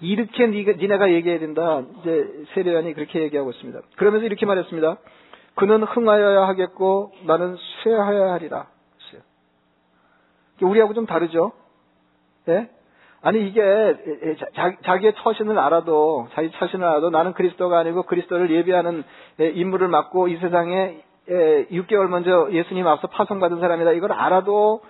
이렇게 0.00 0.46
니가, 0.46 0.72
니네가 0.72 1.10
얘기해야 1.10 1.40
된다. 1.40 1.82
이제 2.00 2.44
세례관이 2.54 2.94
그렇게 2.94 3.22
얘기하고 3.22 3.50
있습니다. 3.50 3.80
그러면서 3.96 4.26
이렇게 4.26 4.46
말했습니다. 4.46 4.96
그는 5.56 5.82
흥하여야 5.82 6.46
하겠고 6.46 7.12
나는 7.26 7.56
쇠하여야 7.82 8.32
하리라. 8.34 8.66
우리하고 10.60 10.94
좀 10.94 11.06
다르죠? 11.06 11.52
예? 12.48 12.68
아니 13.22 13.46
이게 13.48 14.36
자, 14.54 14.98
기의 14.98 15.14
처신을 15.16 15.58
알아도 15.58 16.28
자기 16.32 16.50
처신을 16.52 16.86
알아도 16.86 17.10
나는 17.10 17.32
그리스도가 17.32 17.78
아니고 17.78 18.04
그리스도를 18.04 18.50
예비하는 18.50 19.02
인물을 19.38 19.88
맡고 19.88 20.28
이 20.28 20.36
세상에 20.36 21.02
6개월 21.28 22.04
예, 22.04 22.08
먼저 22.08 22.48
예수님 22.52 22.86
앞서 22.86 23.08
파송받은 23.08 23.58
사람이다. 23.58 23.92
이걸 23.92 24.12
알아도 24.12 24.82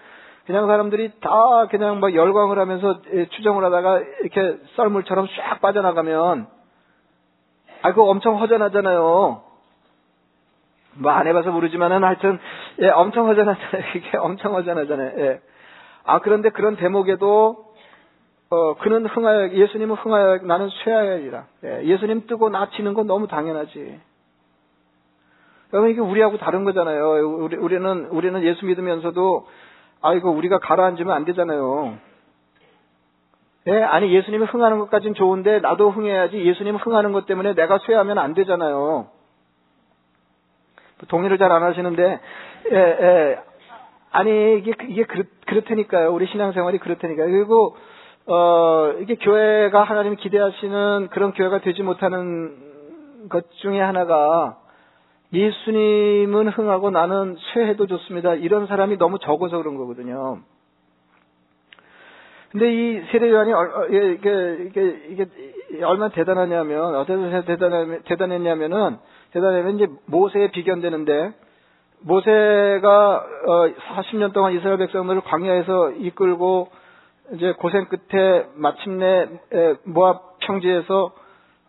그냥 0.45 0.67
사람들이 0.67 1.13
다 1.21 1.67
그냥 1.71 1.99
뭐 1.99 2.13
열광을 2.13 2.59
하면서 2.59 3.01
예, 3.15 3.27
추정을 3.27 3.65
하다가 3.65 4.01
이렇게 4.21 4.59
썰물처럼 4.77 5.29
쫙 5.29 5.61
빠져나가면 5.61 6.47
아, 7.83 7.91
그거 7.91 8.05
엄청 8.05 8.39
허전하잖아요. 8.41 9.43
뭐 10.99 11.13
안 11.13 11.27
해봐서 11.27 11.51
모르지만은 11.51 12.05
하여튼, 12.05 12.39
예, 12.81 12.89
엄청 12.89 13.29
허전하잖아요. 13.29 13.83
이게 13.97 14.17
엄청 14.19 14.55
허전하잖아요. 14.55 15.13
예. 15.19 15.41
아, 16.07 16.21
그런데 16.21 16.51
그런 16.51 16.77
대목에도, 16.77 17.67
어, 18.49 18.75
그는 18.77 19.07
흥하여, 19.07 19.51
예수님은 19.51 19.97
흥하여, 19.97 20.39
나는 20.45 20.69
쇠하여이라. 20.85 21.45
예, 21.65 21.85
예수님 21.85 22.27
뜨고 22.27 22.49
나치는 22.49 22.95
건 22.95 23.07
너무 23.07 23.27
당연하지. 23.27 24.01
여러분 25.73 25.91
이게 25.91 26.01
우리하고 26.01 26.39
다른 26.39 26.65
거잖아요. 26.65 27.27
우리, 27.45 27.57
우리는 27.57 28.07
우리는 28.07 28.43
예수 28.45 28.65
믿으면서도 28.65 29.49
아이고 30.01 30.31
우리가 30.31 30.61
가라앉으면 30.61 31.15
안 31.15 31.25
되잖아요. 31.25 31.99
예, 33.67 33.83
아니 33.83 34.15
예수님이 34.15 34.45
흥하는 34.45 34.79
것까지는 34.79 35.15
좋은데 35.15 35.59
나도 35.59 35.91
흥해야지 35.91 36.39
예수님 36.39 36.77
흥하는 36.77 37.11
것 37.11 37.27
때문에 37.27 37.55
내가 37.55 37.79
쇠하면 37.79 38.17
안 38.19 38.33
되잖아요. 38.35 39.09
동의를 41.09 41.37
잘 41.37 41.51
안 41.51 41.65
하시는데 41.65 42.21
예, 42.71 42.77
예. 42.77 43.39
아니 44.11 44.59
이게 44.59 44.73
이게 44.89 45.05
그렇, 45.05 45.25
그렇다니까요. 45.47 46.13
우리 46.13 46.27
신앙생활이 46.27 46.79
그렇다니까요. 46.79 47.31
그리고 47.31 47.77
어 48.27 48.93
이게 49.01 49.17
교회가 49.17 49.85
하나님 49.85 50.17
기대하시는 50.17 51.09
그런 51.11 51.33
교회가 51.33 51.61
되지 51.61 51.83
못하는 51.83 53.29
것 53.29 53.51
중에 53.63 53.81
하나가 53.81 54.59
예수님은 55.33 56.49
흥하고 56.49 56.91
나는 56.91 57.37
쇠해도 57.53 57.87
좋습니다. 57.87 58.35
이런 58.35 58.67
사람이 58.67 58.97
너무 58.97 59.19
적어서 59.19 59.59
그런 59.59 59.77
거거든요. 59.77 60.41
근데 62.51 62.73
이 62.73 63.03
세례 63.11 63.31
요한이 63.31 63.53
이게, 64.15 64.65
이게, 64.69 64.97
이게 65.11 65.85
얼마나 65.85 66.11
대단하냐면, 66.11 66.95
어떻게 66.95 67.45
대단했냐면은, 68.05 68.97
대단하면 69.33 69.75
이제 69.75 69.89
모세에 70.07 70.53
비견되는데, 70.53 71.33
모세가 72.01 73.27
40년 73.97 74.31
어, 74.31 74.33
동안 74.33 74.53
이스라엘 74.55 74.79
백성들을 74.79 75.23
광야에서 75.23 75.93
이끌고 75.93 76.69
이제 77.33 77.53
고생 77.59 77.87
끝에 77.87 78.47
마침내 78.55 79.29
모압 79.85 80.39
평지에서 80.41 81.13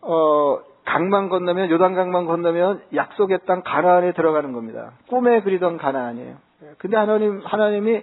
어 0.02 0.58
강만 0.84 1.28
건너면 1.28 1.70
요단 1.70 1.94
강만 1.94 2.26
건너면 2.26 2.82
약속의 2.94 3.40
땅 3.46 3.62
가나안에 3.62 4.12
들어가는 4.12 4.52
겁니다. 4.52 4.92
꿈에 5.08 5.42
그리던 5.42 5.76
가나안이에요. 5.76 6.36
예, 6.62 6.66
근데 6.78 6.96
하나님 6.96 7.42
하나님이 7.44 8.02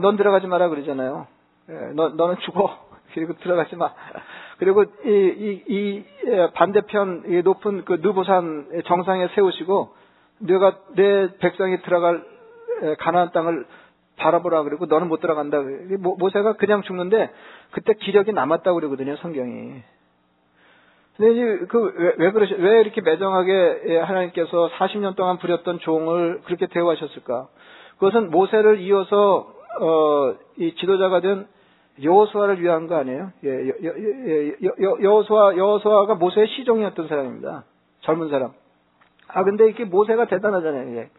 넌 0.00 0.16
들어가지 0.16 0.46
마라 0.46 0.68
그러잖아요. 0.70 1.26
예, 1.68 1.74
너 1.94 2.08
너는 2.08 2.38
죽어. 2.40 2.76
그리고 3.14 3.34
들어가지 3.34 3.76
마. 3.76 3.92
그리고 4.58 4.82
이, 4.82 4.88
이, 5.08 5.62
이 5.68 6.04
예, 6.26 6.50
반대편 6.54 7.24
이 7.26 7.42
높은 7.42 7.84
그 7.84 8.00
느보산 8.02 8.82
정상에 8.86 9.28
세우시고 9.28 9.94
내가 10.40 10.78
내 10.94 11.36
백성이 11.38 11.80
들어갈 11.82 12.24
가나안 12.98 13.30
땅을 13.32 13.66
바라보라 14.16 14.62
그러고 14.62 14.86
너는 14.86 15.08
못 15.08 15.20
들어간다. 15.20 15.58
모세가 15.98 16.54
그냥 16.54 16.82
죽는데 16.82 17.30
그때 17.70 17.94
기력이 17.94 18.32
남았다고 18.32 18.76
그러거든요, 18.76 19.16
성경이. 19.16 19.82
근데 21.16 21.32
이제 21.32 21.66
그왜 21.66 22.14
왜 22.16 22.30
그러시 22.30 22.54
왜 22.54 22.80
이렇게 22.80 23.00
매정하게 23.02 23.82
예, 23.88 23.98
하나님께서 23.98 24.70
40년 24.78 25.16
동안 25.16 25.38
부렸던 25.38 25.80
종을 25.80 26.40
그렇게 26.44 26.66
대우하셨을까? 26.66 27.48
그것은 27.98 28.30
모세를 28.30 28.80
이어서 28.80 29.52
어, 29.80 30.34
이 30.56 30.74
지도자가 30.76 31.20
된 31.20 31.46
여호수아를 32.02 32.62
위한 32.62 32.86
거 32.86 32.96
아니에요? 32.96 33.32
예, 33.44 34.52
여호수아 35.02 35.56
여호수아가 35.56 36.14
모세의 36.14 36.46
시종이었던 36.48 37.08
사람입니다. 37.08 37.64
젊은 38.00 38.30
사람. 38.30 38.52
아 39.32 39.44
근데 39.44 39.68
이게 39.68 39.84
모세가 39.84 40.26
대단하잖아요. 40.26 40.90
이게. 40.90 41.10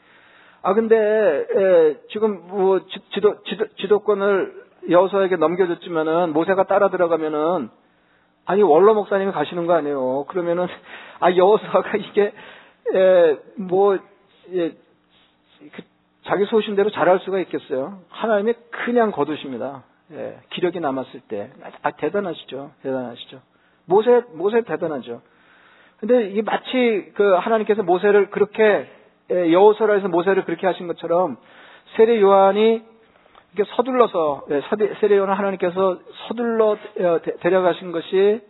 아 0.63 0.73
근데 0.73 0.95
에, 0.95 1.97
지금 2.09 2.47
뭐 2.47 2.81
지도, 3.13 3.41
지도 3.43 3.67
지도권을 3.79 4.53
여호수아에게 4.89 5.35
넘겨줬지만은 5.37 6.33
모세가 6.33 6.63
따라 6.65 6.89
들어가면은 6.89 7.69
아니 8.45 8.61
원로 8.61 8.93
목사님이 8.93 9.31
가시는 9.31 9.67
거 9.67 9.73
아니에요. 9.73 10.25
그러면은 10.27 10.67
아 11.19 11.31
여호수아가 11.33 11.97
이게 11.97 12.33
에, 12.93 13.37
뭐 13.57 13.97
예, 14.53 14.69
그, 15.71 15.81
자기 16.25 16.45
소신대로 16.45 16.91
잘할 16.91 17.19
수가 17.19 17.39
있겠어요. 17.39 17.99
하나님이 18.09 18.53
그냥 18.71 19.11
거두십니다. 19.11 19.83
예, 20.11 20.39
기력이 20.51 20.79
남았을 20.79 21.21
때. 21.21 21.51
아, 21.81 21.91
대단하시죠. 21.91 22.71
대단하시죠. 22.83 23.39
모세, 23.85 24.23
모세 24.33 24.61
대단하죠. 24.61 25.21
근데 26.01 26.29
이게 26.31 26.41
마치 26.41 27.12
그 27.13 27.36
하나님께서 27.36 27.84
모세를 27.84 28.31
그렇게 28.31 28.89
예, 29.31 29.53
여호서라에서 29.53 30.08
모세를 30.10 30.46
그렇게 30.46 30.65
하신 30.65 30.88
것처럼 30.88 31.38
세례 31.96 32.20
요한이 32.20 32.81
이렇게 33.53 33.72
서둘러서 33.75 34.48
예, 34.50 34.62
세례 35.00 35.17
요한 35.17 35.38
하나님께서 35.38 36.00
서둘러 36.27 36.72
어, 36.72 37.20
데려가신 37.41 37.91
것이 37.91 38.41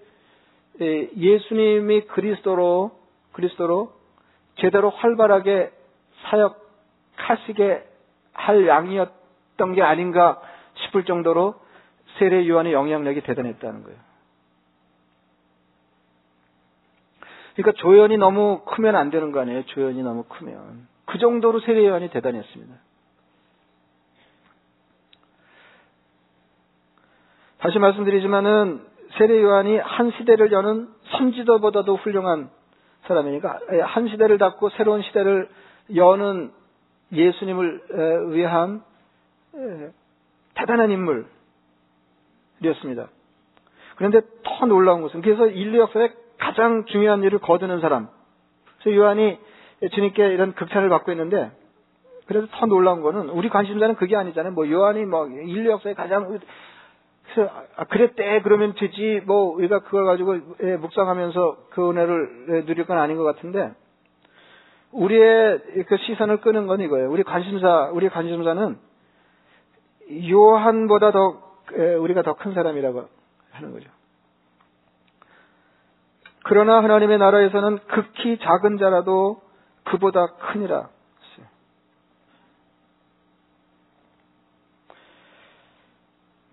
예, 0.82 1.10
예수님이 1.18 2.02
그리스도로 2.04 2.92
그리스도로 3.34 3.92
제대로 4.56 4.90
활발하게 4.90 5.72
사역하시게 7.18 7.84
할 8.32 8.66
양이었던 8.66 9.74
게 9.76 9.82
아닌가 9.82 10.42
싶을 10.76 11.04
정도로 11.04 11.56
세례 12.18 12.48
요한의 12.48 12.72
영향력이 12.72 13.22
대단했다는 13.22 13.84
거예요. 13.84 14.11
그러니까 17.62 17.82
조연이 17.82 18.18
너무 18.18 18.62
크면 18.66 18.96
안 18.96 19.12
되는 19.12 19.32
거 19.32 19.40
아니에요? 19.40 19.66
조연이 19.68 20.02
너무 20.02 20.24
크면. 20.24 20.88
그 21.06 21.18
정도로 21.18 21.60
세례 21.62 21.86
요한이 21.88 22.10
대단했습니다. 22.10 22.74
다시 27.60 27.78
말씀드리지만은 27.78 28.82
세례 29.18 29.42
요한이 29.42 29.78
한 29.78 30.12
시대를 30.12 30.52
여는 30.52 30.90
선지도보다도 31.12 31.98
훌륭한 31.98 32.50
사람이니까 33.06 33.60
한 33.84 34.08
시대를 34.08 34.38
닫고 34.38 34.70
새로운 34.70 35.04
시대를 35.04 35.50
여는 35.96 36.52
예수님을 37.12 38.32
위한 38.32 38.84
대단한 40.56 40.90
인물이었습니다. 42.62 43.10
그런데 43.98 44.22
더 44.44 44.66
놀라운 44.66 45.02
것은 45.02 45.22
그래서 45.22 45.48
인류 45.48 45.80
역사에 45.80 46.14
가장 46.52 46.86
중요한 46.86 47.24
일을 47.24 47.40
거두는 47.40 47.80
사람. 47.80 48.10
그래서 48.82 48.98
요한이 48.98 49.40
주님께 49.94 50.34
이런 50.34 50.54
극찬을 50.54 50.90
받고 50.90 51.12
있는데 51.12 51.52
그래서 52.28 52.48
더 52.52 52.66
놀라운 52.66 53.02
거는 53.02 53.30
우리 53.30 53.50
관심사는 53.50 53.96
그게 53.96 54.18
아니잖아요. 54.18 54.54
뭐 54.54 54.70
요한이 54.70 55.06
뭐 55.06 55.28
인류 55.28 55.72
역사에 55.72 55.94
가장 55.94 56.40
그래서 57.24 57.52
아, 57.78 57.86
그랬대 57.86 58.42
그러면 58.42 58.74
되지 58.76 59.22
뭐 59.26 59.56
우리가 59.56 59.80
그걸 59.80 60.06
가지고 60.06 60.38
예, 60.64 60.76
묵상하면서 60.76 61.58
그 61.70 61.90
은혜를 61.90 62.46
예, 62.50 62.66
누릴 62.66 62.86
건 62.86 62.98
아닌 62.98 63.16
것 63.16 63.24
같은데 63.24 63.72
우리의 64.92 65.62
그 65.88 65.98
시선을 65.98 66.42
끄는 66.42 66.68
건 66.68 66.82
이거예요. 66.82 67.10
우리 67.10 67.24
관심사 67.24 67.90
우리 67.94 68.10
관심사는 68.10 68.78
요한보다 70.30 71.12
더 71.12 71.42
우리가 72.00 72.24
더 72.24 72.34
큰 72.34 72.54
사람이라고 72.54 73.08
하는 73.52 73.72
거죠. 73.72 73.90
그러나 76.44 76.78
하나님의 76.84 77.18
나라에서는 77.18 77.80
극히 77.88 78.38
작은 78.40 78.78
자라도 78.78 79.42
그보다 79.84 80.28
크니라. 80.28 80.90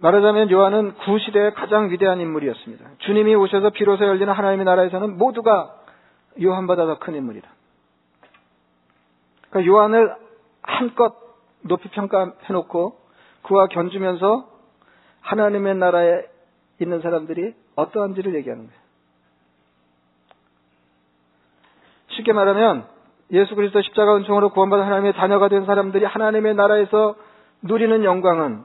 말하자면 0.01 0.51
요한은 0.51 0.94
구시대의 0.94 1.55
가장 1.55 1.90
위대한 1.90 2.20
인물이었습니다. 2.20 2.85
주님이 2.98 3.35
오셔서 3.35 3.70
비로소 3.70 4.05
열리는 4.05 4.33
하나님의 4.33 4.64
나라에서는 4.64 5.18
모두가 5.18 5.74
요한보다 6.40 6.87
더 6.87 6.98
큰 7.01 7.14
인물이다. 7.16 7.48
그러니까 9.51 9.72
요한을 9.72 10.14
한껏 10.62 11.14
높이 11.62 11.88
평가해놓고 11.90 12.96
그와 13.42 13.66
견주면서 13.66 14.48
하나님의 15.20 15.74
나라에 15.77 16.22
있는 16.81 17.01
사람들이 17.01 17.55
어떠한지를 17.74 18.35
얘기하는 18.37 18.66
거예요. 18.66 18.88
쉽게 22.19 22.33
말하면 22.33 22.87
예수 23.33 23.55
그리스도 23.55 23.83
십자가 23.83 24.17
은총으로 24.17 24.51
구원받은 24.51 24.85
하나님의 24.85 25.15
자녀가 25.15 25.49
된 25.49 25.67
사람들이 25.67 26.05
하나님의 26.05 26.55
나라에서 26.55 27.15
누리는 27.63 28.05
영광은 28.05 28.65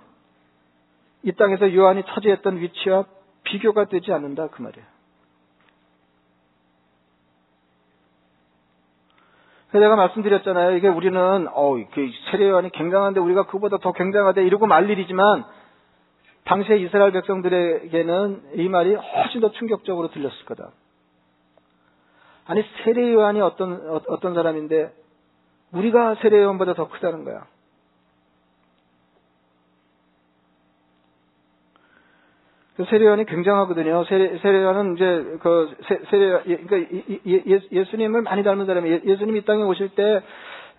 이 1.24 1.32
땅에서 1.34 1.74
요한이 1.74 2.04
차지했던 2.04 2.60
위치와 2.60 3.06
비교가 3.44 3.86
되지 3.86 4.12
않는다 4.12 4.48
그 4.48 4.62
말이에요. 4.62 4.86
제가 9.72 9.96
말씀드렸잖아요. 9.96 10.78
이게 10.78 10.88
우리는 10.88 11.48
어, 11.52 11.76
세례 12.30 12.48
요한이 12.48 12.70
굉장한데 12.70 13.20
우리가 13.20 13.48
그보다 13.48 13.78
더 13.78 13.92
굉장하대 13.92 14.44
이러고 14.44 14.68
말 14.68 14.88
일이지만 14.88 15.46
당시에 16.46 16.78
이스라엘 16.78 17.12
백성들에게는 17.12 18.44
이 18.56 18.70
말이 18.70 18.94
훨씬 18.94 19.42
더 19.42 19.52
충격적으로 19.52 20.12
들렸을 20.12 20.46
거다. 20.46 20.70
아니 22.46 22.64
세례 22.84 23.14
요한이 23.14 23.42
어떤 23.42 23.74
어, 23.74 24.02
어떤 24.08 24.34
사람인데 24.34 24.92
우리가 25.72 26.16
세례 26.16 26.42
요한보다 26.44 26.74
더 26.74 26.90
크다는 26.90 27.24
거야. 27.24 27.46
그 32.76 32.86
세례 32.86 33.06
요한이 33.06 33.26
굉장하거든요. 33.26 34.04
세례, 34.06 34.38
세례 34.40 34.64
요한은 34.64 34.96
이제 34.96 35.38
그 35.42 35.76
세, 35.88 36.18
례 36.18 36.44
그러니까 36.44 36.78
예, 37.72 37.84
수님을 37.86 38.24
많이 38.24 38.44
닮은 38.44 38.66
사람이 38.66 39.02
예, 39.06 39.16
수님 39.16 39.38
이 39.38 39.46
땅에 39.46 39.64
오실 39.64 39.90
때 39.90 40.22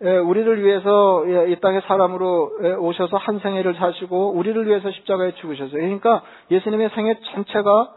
우리를 0.00 0.62
위해서 0.64 1.24
예, 1.28 1.52
이 1.52 1.60
땅에 1.60 1.80
사람으로 1.80 2.78
오셔서 2.80 3.16
한 3.16 3.38
생애를 3.38 3.74
사시고 3.74 4.32
우리를 4.32 4.66
위해서 4.66 4.90
십자가에 4.90 5.34
죽으셨어요. 5.36 5.80
그러니까 5.80 6.22
예수님의 6.50 6.90
생애 6.90 7.16
전체가 7.32 7.92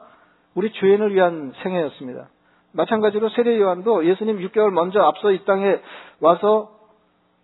우리 0.53 0.71
죄인을 0.71 1.13
위한 1.13 1.53
생애였습니다. 1.63 2.29
마찬가지로 2.73 3.29
세례 3.29 3.59
요한도 3.59 4.05
예수님 4.05 4.39
6개월 4.39 4.71
먼저 4.71 5.01
앞서 5.01 5.31
이 5.31 5.43
땅에 5.45 5.79
와서 6.19 6.71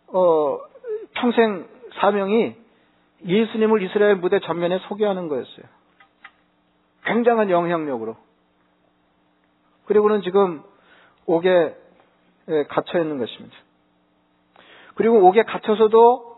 어, 0.07 0.59
평생 1.13 1.67
사명이 1.99 2.55
예수님을 3.25 3.81
이스라엘 3.83 4.15
무대 4.15 4.39
전면에 4.39 4.79
소개하는 4.87 5.27
거였어요. 5.27 5.65
굉장한 7.05 7.49
영향력으로. 7.49 8.15
그리고는 9.85 10.21
지금 10.21 10.63
옥에 11.25 11.75
갇혀 12.69 12.99
있는 12.99 13.17
것입니다. 13.17 13.55
그리고 14.95 15.27
옥에 15.27 15.43
갇혀서도 15.43 16.33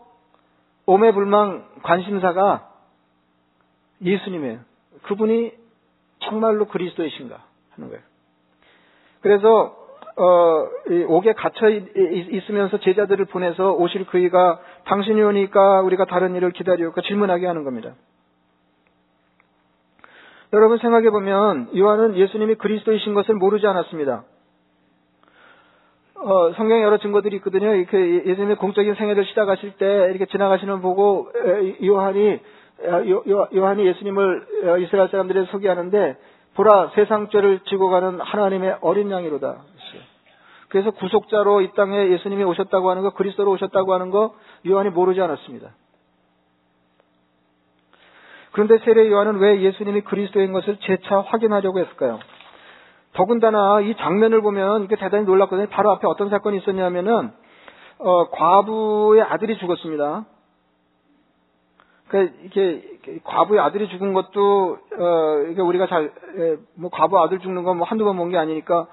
오매 0.86 1.12
불망 1.12 1.68
관심사가 1.82 2.70
예수님이에요. 4.02 4.60
그분이 5.02 5.52
정말로 6.20 6.66
그리스도이신가 6.66 7.42
하는 7.70 7.88
거예요. 7.88 8.02
그래서 9.26 9.74
어, 10.18 10.68
옥에 11.08 11.32
갇혀 11.32 11.68
있으면서 11.68 12.78
제자들을 12.78 13.24
보내서 13.24 13.72
오실 13.72 14.06
그이가 14.06 14.60
당신이 14.84 15.20
오니까 15.20 15.80
우리가 15.80 16.04
다른 16.04 16.36
일을 16.36 16.52
기다리올까 16.52 17.02
질문하게 17.02 17.44
하는 17.44 17.64
겁니다. 17.64 17.94
여러분 20.52 20.78
생각해 20.78 21.10
보면 21.10 21.70
요한은 21.76 22.14
예수님이 22.14 22.54
그리스도이신 22.54 23.14
것을 23.14 23.34
모르지 23.34 23.66
않았습니다. 23.66 24.22
어, 26.14 26.52
성경에 26.52 26.84
여러 26.84 26.98
증거들이 26.98 27.34
있거든요. 27.38 27.74
이렇게 27.74 27.98
예수님의 28.26 28.56
공적인 28.58 28.94
생애를 28.94 29.24
시작하실 29.24 29.72
때 29.72 30.06
이렇게 30.10 30.26
지나가시는 30.26 30.80
보고 30.82 31.32
요한이 31.84 32.38
요한이 33.56 33.86
예수님을 33.86 34.46
어, 34.66 34.78
이스라엘 34.78 35.08
사람들에 35.08 35.46
소개하는데 35.46 36.16
보라 36.56 36.90
세상 36.94 37.28
죄를 37.28 37.60
지고 37.66 37.90
가는 37.90 38.20
하나님의 38.20 38.78
어린 38.80 39.10
양이로다. 39.10 39.56
그래서 40.68 40.90
구속자로 40.90 41.60
이 41.60 41.72
땅에 41.74 42.10
예수님이 42.10 42.44
오셨다고 42.44 42.90
하는 42.90 43.02
거, 43.02 43.10
그리스도로 43.10 43.52
오셨다고 43.52 43.94
하는 43.94 44.10
거 44.10 44.34
요한이 44.66 44.90
모르지 44.90 45.20
않았습니다. 45.20 45.70
그런데 48.52 48.78
세례 48.78 49.10
요한은 49.10 49.36
왜 49.38 49.60
예수님이 49.60 50.00
그리스도인 50.00 50.52
것을 50.52 50.78
재차 50.80 51.20
확인하려고 51.20 51.78
했을까요? 51.78 52.18
더군다나 53.12 53.80
이 53.80 53.94
장면을 53.96 54.40
보면 54.40 54.88
대단히 54.88 55.24
놀랐거든요. 55.24 55.68
바로 55.68 55.90
앞에 55.92 56.06
어떤 56.06 56.30
사건이 56.30 56.58
있었냐면은 56.58 57.32
어, 57.98 58.28
과부의 58.30 59.22
아들이 59.22 59.56
죽었습니다. 59.58 60.24
그러니까 62.08 62.36
이게 62.44 62.82
과부의 63.24 63.60
아들이 63.60 63.88
죽은 63.88 64.12
것도 64.12 64.78
어 64.98 65.38
이게 65.50 65.60
우리가 65.60 65.86
잘뭐 65.86 66.90
과부 66.90 67.18
아들 67.18 67.38
죽는 67.40 67.64
건 67.64 67.78
뭐 67.78 67.86
한두 67.86 68.04
번 68.04 68.16
본 68.16 68.30
게 68.30 68.38
아니니까 68.38 68.86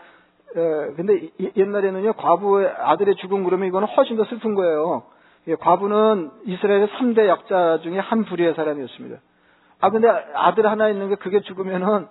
어 0.55 0.93
근데 0.95 1.29
옛날에는요 1.55 2.13
과부의 2.13 2.67
아들의 2.69 3.15
죽음 3.17 3.43
그러면 3.43 3.67
이거는 3.67 3.87
훨씬 3.87 4.17
더 4.17 4.23
슬픈 4.25 4.55
거예요. 4.55 5.03
예, 5.47 5.55
과부는 5.55 6.31
이스라엘의 6.45 6.87
3대 6.87 7.27
약자 7.27 7.79
중에 7.83 7.99
한 7.99 8.23
부류의 8.25 8.53
사람이었습니다. 8.55 9.17
아 9.81 9.89
근데 9.89 10.07
아들 10.35 10.65
하나 10.69 10.87
있는 10.89 11.09
게 11.09 11.15
그게 11.15 11.41
죽으면은 11.41 12.07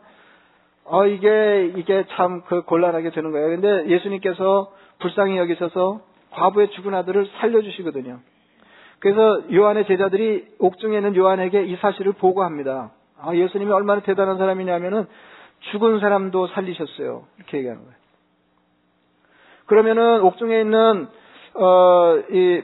어 0.85 1.07
이게 1.07 1.73
이게 1.77 2.05
참 2.11 2.43
그 2.47 2.63
곤란하게 2.63 3.11
되는 3.11 3.31
거예요. 3.33 3.49
근데 3.49 3.89
예수님께서 3.89 4.73
불쌍히 4.99 5.39
여기셔서 5.39 6.01
과부의 6.33 6.71
죽은 6.73 6.95
아들을 6.95 7.29
살려주시거든요. 7.39 8.19
그래서 9.03 9.43
요한의 9.53 9.87
제자들이 9.87 10.47
옥중에 10.61 10.97
있는 10.97 11.17
요한에게 11.17 11.65
이 11.65 11.75
사실을 11.79 12.13
보고합니다. 12.13 12.93
아, 13.21 13.35
예수님이 13.35 13.73
얼마나 13.73 14.01
대단한 14.01 14.39
사람이냐면은 14.39 15.09
죽은 15.73 15.99
사람도 15.99 16.47
살리셨어요. 16.47 17.25
이렇게 17.37 17.59
얘기하는 17.59 17.83
거예요. 17.83 17.97
그러면은 19.67 20.21
옥중에 20.23 20.61
있는 20.61 21.09
어, 21.55 22.17
이 22.31 22.63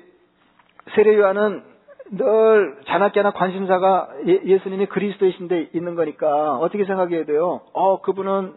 세례 0.94 1.16
요한은 1.18 1.64
늘 2.12 2.78
자나깨나 2.86 3.32
관심사가 3.32 4.08
예, 4.28 4.58
수님이 4.58 4.86
그리스도이신데 4.86 5.70
있는 5.74 5.96
거니까 5.96 6.56
어떻게 6.58 6.84
생각해야 6.84 7.24
돼요? 7.24 7.62
어, 7.72 8.00
그분은 8.00 8.54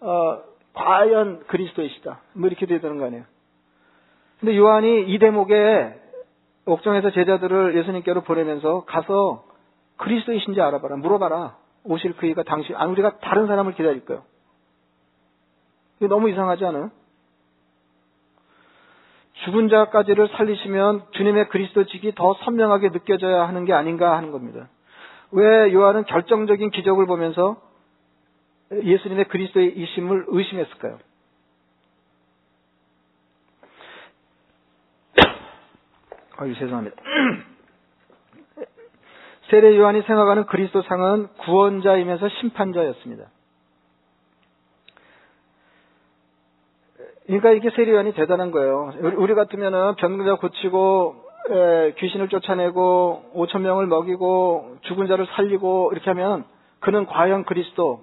어, 0.00 0.38
과연 0.72 1.40
그리스도이시다. 1.48 2.18
뭐 2.32 2.48
이렇게 2.48 2.64
되는 2.64 2.96
거 2.96 3.04
아니에요. 3.04 3.24
근데 4.40 4.56
요한이 4.56 5.02
이 5.02 5.18
대목에 5.18 5.99
옥정에서 6.72 7.10
제자들을 7.10 7.76
예수님께로 7.76 8.22
보내면서 8.22 8.84
가서 8.84 9.44
그리스도이신지 9.96 10.60
알아봐라. 10.60 10.96
물어봐라. 10.96 11.56
오실 11.84 12.16
그이가 12.16 12.42
당신, 12.42 12.76
아니, 12.76 12.92
우리가 12.92 13.18
다른 13.18 13.46
사람을 13.46 13.74
기다릴 13.74 14.04
거예요. 14.04 14.22
이게 15.98 16.08
너무 16.08 16.30
이상하지 16.30 16.64
않아요? 16.66 16.90
죽은 19.44 19.68
자까지를 19.68 20.28
살리시면 20.28 21.02
주님의 21.12 21.48
그리스도직이 21.48 22.14
더 22.14 22.34
선명하게 22.44 22.90
느껴져야 22.90 23.48
하는 23.48 23.64
게 23.64 23.72
아닌가 23.72 24.16
하는 24.16 24.32
겁니다. 24.32 24.68
왜 25.32 25.72
요한은 25.72 26.04
결정적인 26.04 26.70
기적을 26.70 27.06
보면서 27.06 27.56
예수님의 28.72 29.28
그리스도의 29.28 29.78
이심을 29.78 30.26
의심했을까요? 30.28 30.98
아유, 36.40 36.54
죄송합니다. 36.54 36.96
세례 39.50 39.76
요한이 39.76 40.00
생각하는 40.02 40.46
그리스도 40.46 40.80
상은 40.82 41.28
구원자이면서 41.38 42.28
심판자였습니다. 42.28 43.24
그러니까 47.26 47.50
이게 47.50 47.68
세례 47.70 47.92
요한이 47.92 48.14
대단한 48.14 48.52
거예요. 48.52 48.94
우리 49.16 49.34
같으면은 49.34 49.96
병자 49.96 50.36
고치고 50.36 51.24
에, 51.50 51.92
귀신을 51.98 52.30
쫓아내고 52.30 53.32
5천 53.34 53.60
명을 53.60 53.86
먹이고 53.86 54.78
죽은 54.82 55.08
자를 55.08 55.26
살리고 55.26 55.90
이렇게 55.92 56.08
하면 56.10 56.46
그는 56.80 57.04
과연 57.04 57.44
그리스도. 57.44 58.00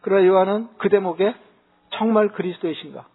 그러나 0.00 0.26
요한은 0.26 0.70
그 0.78 0.88
대목에 0.88 1.36
정말 1.90 2.30
그리스도이신가? 2.30 3.06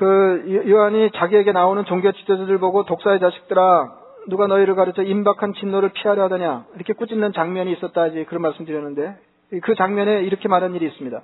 그 0.00 0.64
요한이 0.66 1.10
자기에게 1.10 1.52
나오는 1.52 1.84
종교 1.84 2.10
지도자들 2.10 2.56
보고 2.56 2.86
독사의 2.86 3.20
자식들아 3.20 3.92
누가 4.28 4.46
너희를 4.46 4.74
가르쳐 4.74 5.02
임박한 5.02 5.52
진노를 5.52 5.90
피하려 5.90 6.22
하더냐 6.24 6.64
이렇게 6.74 6.94
꾸짖는 6.94 7.34
장면이 7.34 7.70
있었다지 7.72 8.24
그런 8.24 8.40
말씀 8.40 8.64
드렸는데 8.64 9.16
그 9.62 9.74
장면에 9.74 10.22
이렇게 10.22 10.48
말한 10.48 10.74
일이 10.74 10.86
있습니다. 10.86 11.20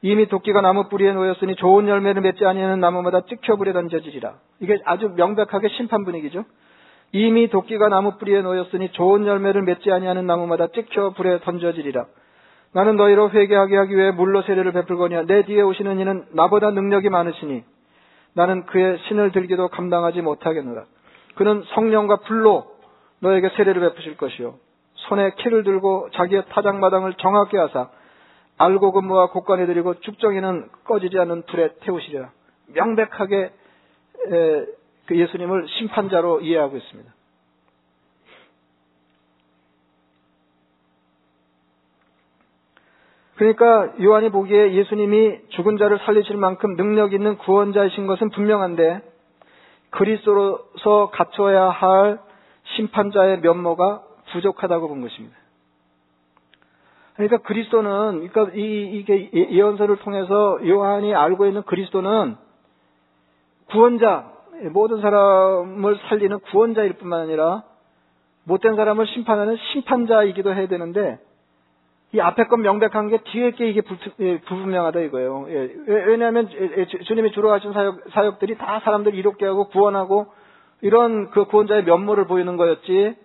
이미 0.00 0.24
도끼가 0.26 0.62
나무 0.62 0.88
뿌리에 0.88 1.12
놓였으니 1.12 1.54
좋은 1.56 1.86
열매를 1.86 2.22
맺지 2.22 2.46
아니하는 2.46 2.80
나무마다 2.80 3.26
찍혀 3.26 3.56
불에 3.56 3.74
던져지리라. 3.74 4.36
이게 4.60 4.80
아주 4.86 5.10
명백하게 5.14 5.68
심판 5.68 6.06
분위기죠. 6.06 6.46
이미 7.12 7.48
도끼가 7.48 7.88
나무 7.88 8.16
뿌리에 8.16 8.40
놓였으니 8.40 8.92
좋은 8.92 9.26
열매를 9.26 9.60
맺지 9.64 9.92
아니하는 9.92 10.26
나무마다 10.26 10.68
찍혀 10.68 11.10
불에 11.10 11.40
던져지리라. 11.40 12.06
나는 12.72 12.96
너희로 12.96 13.28
회개하게 13.32 13.76
하기 13.76 13.94
위해 13.94 14.12
물로 14.12 14.40
세례를 14.40 14.72
베풀거니와 14.72 15.24
내 15.26 15.42
뒤에 15.42 15.60
오시는 15.60 16.00
이는 16.00 16.24
나보다 16.32 16.70
능력이 16.70 17.10
많으시니 17.10 17.64
나는 18.34 18.64
그의 18.66 18.98
신을 19.08 19.32
들기도 19.32 19.68
감당하지 19.68 20.22
못하겠노라. 20.22 20.84
그는 21.34 21.62
성령과 21.74 22.16
불로 22.20 22.66
너에게 23.20 23.50
세례를 23.50 23.80
베푸실 23.80 24.16
것이요. 24.16 24.54
손에 24.94 25.32
키를 25.36 25.64
들고 25.64 26.08
자기의 26.14 26.44
타작마당을 26.50 27.14
정확히 27.14 27.56
하사 27.56 27.90
알고 28.58 28.92
근무와 28.92 29.30
곡간에 29.30 29.66
드리고 29.66 30.00
죽정이는 30.00 30.68
꺼지지 30.84 31.18
않는 31.18 31.42
불에 31.42 31.70
태우시리라. 31.80 32.30
명백하게 32.74 33.50
그 35.06 35.18
예수님을 35.18 35.66
심판자로 35.68 36.40
이해하고 36.40 36.76
있습니다. 36.76 37.12
그러니까 43.42 43.92
요한이 44.00 44.30
보기에 44.30 44.74
예수님이 44.74 45.40
죽은 45.48 45.76
자를 45.76 45.98
살리실 45.98 46.36
만큼 46.36 46.76
능력 46.76 47.12
있는 47.12 47.36
구원자이신 47.38 48.06
것은 48.06 48.30
분명한데 48.30 49.00
그리스도로서 49.90 51.10
갖춰야 51.12 51.64
할 51.70 52.20
심판자의 52.76 53.40
면모가 53.40 54.02
부족하다고 54.30 54.86
본 54.86 55.00
것입니다. 55.00 55.36
그러니까 57.16 57.38
그리스도는 57.38 58.28
그러니까 58.28 58.56
이 58.56 59.00
이게 59.00 59.28
예언서를 59.32 59.96
통해서 59.96 60.60
요한이 60.64 61.12
알고 61.12 61.46
있는 61.46 61.62
그리스도는 61.62 62.36
구원자 63.70 64.30
모든 64.70 65.00
사람을 65.00 65.98
살리는 66.08 66.38
구원자일 66.52 66.92
뿐만 66.92 67.22
아니라 67.22 67.64
못된 68.44 68.76
사람을 68.76 69.08
심판하는 69.08 69.56
심판자이기도 69.72 70.54
해야 70.54 70.68
되는데 70.68 71.18
이 72.14 72.20
앞에 72.20 72.44
건 72.44 72.60
명백한 72.60 73.08
게 73.08 73.18
뒤에 73.18 73.52
게 73.52 73.70
이게 73.70 73.82
예, 74.20 74.38
불분명하다 74.40 75.00
이거예요. 75.00 75.46
예, 75.48 75.72
왜냐하면 75.86 76.48
주님이 77.06 77.32
주로 77.32 77.50
하신 77.52 77.72
사역, 77.72 78.00
사역들이 78.10 78.58
다 78.58 78.80
사람들 78.84 79.14
이롭게 79.14 79.46
하고 79.46 79.68
구원하고 79.68 80.26
이런 80.82 81.30
그 81.30 81.46
구원자의 81.46 81.84
면모를 81.84 82.26
보이는 82.26 82.56
거였지. 82.56 83.16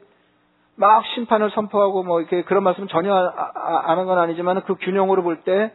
막 0.77 1.03
심판을 1.15 1.49
선포하고 1.51 2.03
뭐 2.03 2.21
이렇게 2.21 2.43
그런 2.43 2.63
말씀 2.63 2.87
전혀 2.87 3.13
아, 3.13 3.51
아, 3.55 3.91
아는 3.91 4.05
건 4.05 4.19
아니지만 4.19 4.61
그 4.63 4.75
균형으로 4.75 5.23
볼 5.23 5.41
때, 5.41 5.73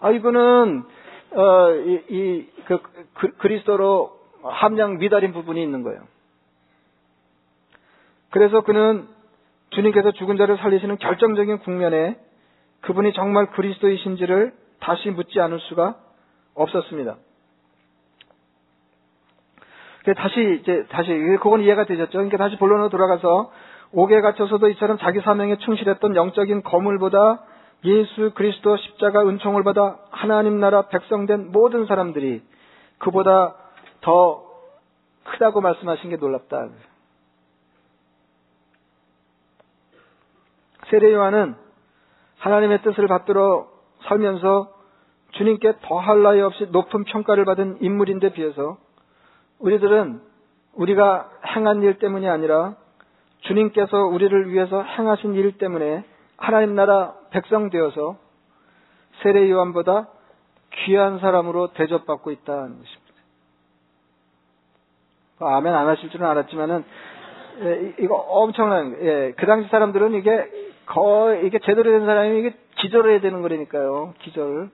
아, 0.00 0.10
이거는, 0.10 0.82
어, 1.30 1.70
이, 1.70 2.02
이 2.08 2.46
그, 2.66 2.78
그, 3.14 3.36
그리스도로 3.36 4.18
함량 4.42 4.98
미달인 4.98 5.32
부분이 5.32 5.62
있는 5.62 5.82
거예요. 5.82 6.00
그래서 8.30 8.62
그는 8.62 9.06
주님께서 9.70 10.10
죽은 10.10 10.36
자를 10.36 10.58
살리시는 10.58 10.98
결정적인 10.98 11.58
국면에 11.60 12.18
그분이 12.84 13.14
정말 13.14 13.50
그리스도이신지를 13.50 14.52
다시 14.80 15.10
묻지 15.10 15.40
않을 15.40 15.58
수가 15.60 15.96
없었습니다. 16.54 17.16
다시 20.16 20.58
이제 20.60 20.84
다시 20.90 21.08
그건 21.40 21.62
이해가 21.62 21.84
되셨죠. 21.84 22.12
그러니까 22.12 22.36
다시 22.36 22.56
본론으로 22.56 22.90
돌아가서 22.90 23.50
옥에 23.92 24.20
갇혀서도 24.20 24.68
이처럼 24.70 24.98
자기 24.98 25.20
사명에 25.20 25.56
충실했던 25.56 26.14
영적인 26.14 26.62
거물보다 26.62 27.42
예수 27.84 28.32
그리스도 28.34 28.76
십자가 28.76 29.26
은총을 29.26 29.62
받아 29.62 29.98
하나님 30.10 30.60
나라 30.60 30.82
백성된 30.88 31.52
모든 31.52 31.86
사람들이 31.86 32.42
그보다 32.98 33.54
더 34.02 34.44
크다고 35.24 35.62
말씀하신 35.62 36.10
게 36.10 36.16
놀랍다. 36.16 36.68
세례 40.90 41.14
요한은 41.14 41.63
하나님의 42.44 42.82
뜻을 42.82 43.08
받들어 43.08 43.66
살면서 44.02 44.70
주님께 45.30 45.78
더할 45.82 46.22
나위 46.22 46.42
없이 46.42 46.66
높은 46.70 47.04
평가를 47.04 47.46
받은 47.46 47.78
인물인데 47.80 48.34
비해서 48.34 48.76
우리들은 49.60 50.20
우리가 50.74 51.30
행한 51.56 51.82
일 51.82 51.98
때문이 51.98 52.28
아니라 52.28 52.76
주님께서 53.40 53.96
우리를 53.96 54.50
위해서 54.50 54.82
행하신 54.82 55.34
일 55.34 55.56
때문에 55.56 56.04
하나님 56.36 56.74
나라 56.74 57.14
백성 57.30 57.70
되어서 57.70 58.18
세례 59.22 59.50
요한보다 59.50 60.08
귀한 60.84 61.20
사람으로 61.20 61.68
대접받고 61.68 62.30
있다는 62.30 62.78
것입니다. 62.78 63.14
뭐 65.38 65.48
아멘 65.48 65.72
안 65.72 65.88
하실 65.88 66.10
줄은 66.10 66.26
알았지만은 66.26 66.84
예, 67.62 67.94
이거 68.00 68.16
엄청난 68.16 68.96
예, 69.00 69.32
그 69.34 69.46
당시 69.46 69.68
사람들은 69.70 70.12
이게 70.14 70.73
거의 70.86 71.46
이게 71.46 71.58
제대로 71.60 71.90
된 71.90 72.06
사람이 72.06 72.38
이게 72.38 72.54
기절을 72.76 73.12
해야 73.12 73.20
되는 73.20 73.42
거라니까요. 73.42 74.14
기절. 74.20 74.70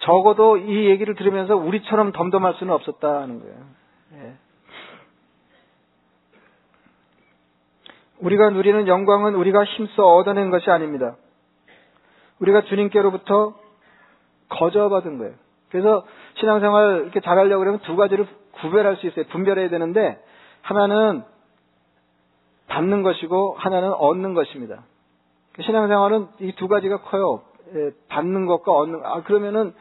적어도 0.00 0.56
이 0.56 0.86
얘기를 0.88 1.14
들으면서 1.14 1.56
우리처럼 1.56 2.12
덤덤할 2.12 2.54
수는 2.54 2.72
없었다는 2.72 3.40
거예요. 3.40 3.56
예. 4.14 4.34
우리가 8.18 8.50
누리는 8.50 8.86
영광은 8.86 9.34
우리가 9.34 9.64
힘써 9.64 10.14
얻어낸 10.14 10.50
것이 10.50 10.70
아닙니다. 10.70 11.16
우리가 12.40 12.62
주님께로부터 12.62 13.54
거저받은 14.48 15.18
거예요. 15.18 15.34
그래서 15.70 16.04
신앙생활 16.34 17.02
이렇게 17.02 17.20
잘하려고 17.20 17.60
그러면 17.60 17.80
두 17.80 17.96
가지를 17.96 18.26
구별할 18.52 18.96
수 18.96 19.06
있어요. 19.06 19.26
분별해야 19.26 19.68
되는데 19.68 20.18
하나는 20.62 21.22
받는 22.68 23.02
것이고 23.02 23.56
하나는 23.58 23.92
얻는 23.92 24.34
것입니다. 24.34 24.84
신앙생활은 25.60 26.28
이 26.40 26.52
두 26.52 26.68
가지가 26.68 27.02
커요. 27.02 27.42
예, 27.74 27.90
받는 28.08 28.46
것과 28.46 28.72
얻는 28.72 29.00
아 29.04 29.22
그러면은 29.22 29.74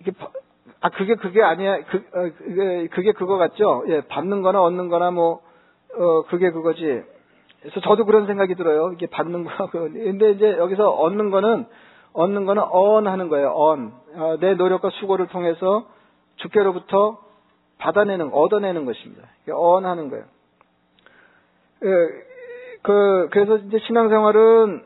이게 0.00 0.12
아 0.80 0.90
그게 0.90 1.14
그게 1.16 1.42
아니야 1.42 1.82
그 1.84 1.96
어, 2.14 2.30
그게 2.38 2.86
그게 2.88 3.12
그거 3.12 3.36
같죠? 3.36 3.84
예, 3.88 4.02
받는 4.02 4.42
거나 4.42 4.62
얻는 4.62 4.88
거나 4.88 5.10
뭐 5.10 5.42
어, 5.96 6.22
그게 6.28 6.50
그거지. 6.50 7.02
그래서 7.60 7.80
저도 7.80 8.04
그런 8.04 8.26
생각이 8.26 8.54
들어요. 8.54 8.92
이게 8.92 9.06
받는 9.06 9.44
거하고. 9.44 9.90
근데 9.90 10.30
이제 10.30 10.56
여기서 10.58 10.90
얻는 10.90 11.30
거는, 11.30 11.66
얻는 12.12 12.44
거는 12.46 12.62
언 12.70 13.06
하는 13.08 13.28
거예요. 13.28 13.52
언. 13.54 13.92
어, 14.14 14.36
내 14.38 14.54
노력과 14.54 14.90
수고를 14.90 15.26
통해서 15.26 15.86
주께로부터 16.36 17.18
받아내는, 17.78 18.32
얻어내는 18.32 18.84
것입니다. 18.84 19.28
언 19.52 19.86
하는 19.86 20.10
거예요. 20.10 20.24
예, 21.84 21.88
그, 22.82 23.28
그래서 23.30 23.56
이제 23.58 23.78
신앙생활은 23.86 24.84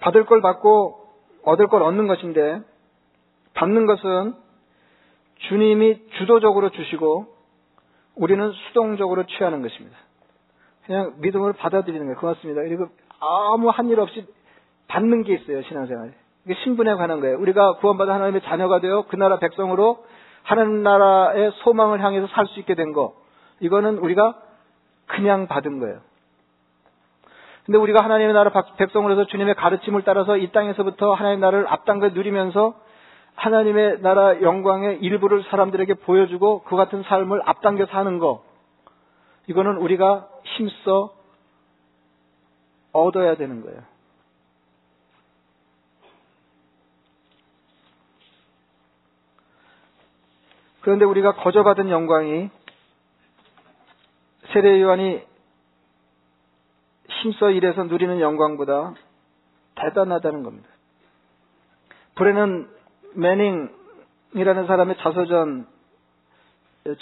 받을 0.00 0.26
걸 0.26 0.40
받고 0.40 1.06
얻을 1.44 1.68
걸 1.68 1.82
얻는 1.82 2.06
것인데, 2.06 2.60
받는 3.54 3.86
것은 3.86 4.34
주님이 5.48 6.08
주도적으로 6.18 6.70
주시고, 6.70 7.26
우리는 8.16 8.50
수동적으로 8.50 9.24
취하는 9.26 9.62
것입니다. 9.62 9.96
그냥 10.86 11.14
믿음을 11.18 11.52
받아들이는 11.52 12.06
거예요. 12.06 12.18
고맙습니다. 12.18 12.62
그리고 12.62 12.88
아무 13.20 13.68
한 13.68 13.88
일 13.88 14.00
없이 14.00 14.26
받는 14.88 15.22
게 15.22 15.34
있어요, 15.34 15.62
신앙생활에. 15.62 16.12
이게 16.44 16.54
신분에 16.64 16.94
관한 16.94 17.20
거예요. 17.20 17.38
우리가 17.38 17.74
구원받은 17.76 18.12
하나님의 18.12 18.40
자녀가 18.42 18.80
되어 18.80 19.04
그 19.08 19.16
나라 19.16 19.38
백성으로 19.38 20.04
하나님 20.48 20.82
나라의 20.82 21.52
소망을 21.56 22.02
향해서 22.02 22.26
살 22.28 22.46
수 22.46 22.58
있게 22.60 22.74
된 22.74 22.92
거. 22.92 23.14
이거는 23.60 23.98
우리가 23.98 24.34
그냥 25.06 25.46
받은 25.46 25.78
거예요. 25.78 26.00
근데 27.66 27.76
우리가 27.76 28.02
하나님의 28.02 28.32
나라 28.32 28.50
백성으로서 28.78 29.26
주님의 29.26 29.54
가르침을 29.56 30.02
따라서 30.04 30.38
이 30.38 30.50
땅에서부터 30.50 31.12
하나님 31.12 31.40
나라를 31.40 31.66
앞당겨 31.68 32.08
누리면서 32.10 32.74
하나님의 33.34 34.00
나라 34.00 34.40
영광의 34.40 35.00
일부를 35.00 35.44
사람들에게 35.50 35.94
보여주고 35.94 36.62
그 36.62 36.76
같은 36.76 37.02
삶을 37.02 37.42
앞당겨 37.44 37.84
사는 37.86 38.18
거. 38.18 38.42
이거는 39.48 39.76
우리가 39.76 40.28
힘써 40.44 41.12
얻어야 42.92 43.36
되는 43.36 43.60
거예요. 43.60 43.80
그런데 50.88 51.04
우리가 51.04 51.34
거저 51.34 51.64
받은 51.64 51.90
영광이 51.90 52.48
세례 54.54 54.80
요한이 54.80 55.20
힘써 57.10 57.50
일해서 57.50 57.84
누리는 57.84 58.20
영광보다 58.20 58.94
대단하다는 59.74 60.44
겁니다. 60.44 60.66
불에는 62.14 62.70
매닝이라는 63.16 64.66
사람의 64.66 64.96
자서전 65.00 65.66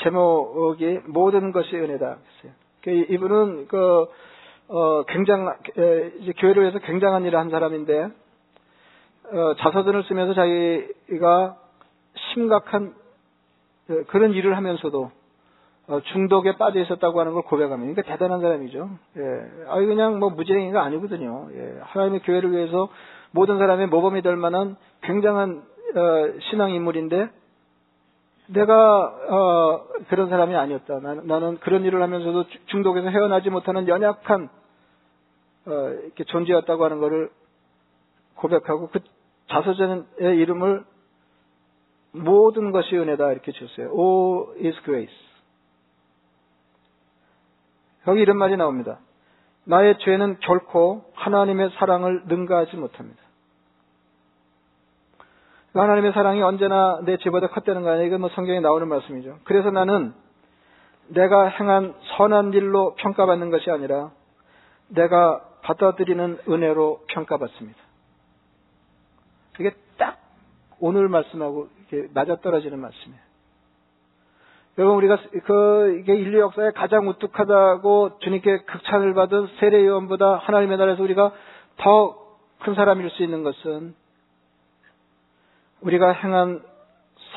제목이 0.03 1.03
모든 1.05 1.53
것이 1.53 1.77
은혜다. 1.77 2.17
그 2.83 2.91
이분은 2.91 3.69
그 3.69 4.07
어, 4.67 5.05
굉장 5.05 5.59
이제 6.23 6.33
교회를 6.39 6.63
위해서 6.63 6.81
굉장한 6.81 7.25
일을 7.25 7.39
한 7.39 7.51
사람인데 7.51 8.09
어, 9.33 9.55
자서전을 9.59 10.03
쓰면서 10.03 10.35
자기가 10.35 11.57
심각한 12.33 12.87
어, 12.87 13.06
그런 14.09 14.33
일을 14.33 14.57
하면서도 14.57 15.11
어, 15.89 16.01
중독에 16.13 16.57
빠져 16.57 16.81
있었다고 16.81 17.21
하는 17.21 17.33
걸 17.33 17.43
고백합니다. 17.43 18.03
그러니까 18.03 18.13
대단한 18.13 18.41
사람이죠. 18.41 18.91
예. 19.19 19.69
아 19.69 19.77
그냥 19.77 20.19
뭐 20.19 20.31
무지랭이가 20.31 20.83
아니거든요. 20.83 21.49
예. 21.53 21.79
하나님의 21.83 22.21
교회를 22.25 22.53
위해서 22.53 22.89
모든 23.31 23.59
사람의 23.59 23.87
모범이 23.89 24.23
될 24.23 24.37
만한 24.37 24.77
굉장한 25.03 25.63
어, 25.95 26.41
신앙 26.51 26.71
인물인데 26.71 27.31
내가 28.49 29.05
어, 29.29 29.87
그런 30.09 30.29
사람이 30.29 30.55
아니었다. 30.55 31.01
나는, 31.01 31.27
나는, 31.27 31.59
그런 31.59 31.85
일을 31.85 32.03
하면서도 32.03 32.45
중독에서 32.67 33.09
헤어나지 33.09 33.51
못하는 33.51 33.89
연약한 33.89 34.49
어, 35.67 35.71
이렇게 36.05 36.25
존재였다고 36.25 36.85
하는 36.85 36.99
것을 36.99 37.31
고백하고 38.37 38.89
그 38.89 39.01
자서전의 39.51 40.05
이름을 40.39 40.85
모든 42.25 42.73
것이 42.73 42.97
은혜다 42.97 43.33
이렇게 43.33 43.53
줬어요. 43.53 43.91
All 43.93 44.67
is 44.67 44.83
grace. 44.83 45.17
여기 48.07 48.21
이런 48.21 48.37
말이 48.37 48.57
나옵니다. 48.57 48.99
나의 49.65 49.99
죄는 49.99 50.39
결코 50.41 51.05
하나님의 51.15 51.71
사랑을 51.79 52.23
능가하지 52.27 52.77
못합니다. 52.77 53.21
하나님의 55.75 56.13
사랑이 56.13 56.41
언제나 56.41 57.01
내 57.05 57.19
죄보다 57.19 57.49
컸다는 57.49 57.83
거 57.83 57.91
아니에요? 57.91 58.07
이건 58.07 58.21
뭐 58.21 58.31
성경에 58.31 58.61
나오는 58.61 58.89
말씀이죠. 58.89 59.41
그래서 59.45 59.71
나는 59.71 60.15
내가 61.09 61.49
행한 61.49 61.95
선한 62.17 62.53
일로 62.55 62.95
평가받는 62.95 63.51
것이 63.51 63.71
아니라 63.71 64.11
내가 64.89 65.45
받아들이는 65.63 66.39
은혜로 66.49 67.05
평가받습니다. 67.09 67.79
그게 69.55 69.73
딱 69.99 70.19
오늘 70.79 71.09
말씀하고 71.09 71.69
맞아떨어지는 72.15 72.79
말씀이에요. 72.79 73.21
여러분 74.79 74.97
우리가 74.97 75.19
그 75.45 75.99
이게 76.01 76.15
인류 76.15 76.41
역사에 76.41 76.73
가장 76.73 77.09
우뚝하다고 77.09 78.19
주님께 78.21 78.65
극찬을 78.65 79.15
받은 79.15 79.49
세례 79.59 79.87
요원보다 79.87 80.37
하나님의 80.37 80.77
나라에서 80.77 81.03
우리가 81.03 81.33
더 81.79 82.27
큰 82.61 82.75
사람일 82.75 83.11
수 83.11 83.23
있는 83.23 83.43
것은 83.43 83.95
우리가 85.83 86.11
행한 86.11 86.63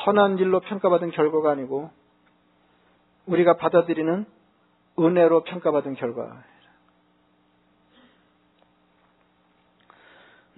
선한 0.04 0.38
일로 0.38 0.60
평가받은 0.62 1.12
결과가 1.12 1.52
아니고 1.52 1.92
우리가 3.26 3.58
받아들이는 3.58 4.26
은혜로 4.98 5.44
평가받은 5.44 5.96
결과. 5.96 6.44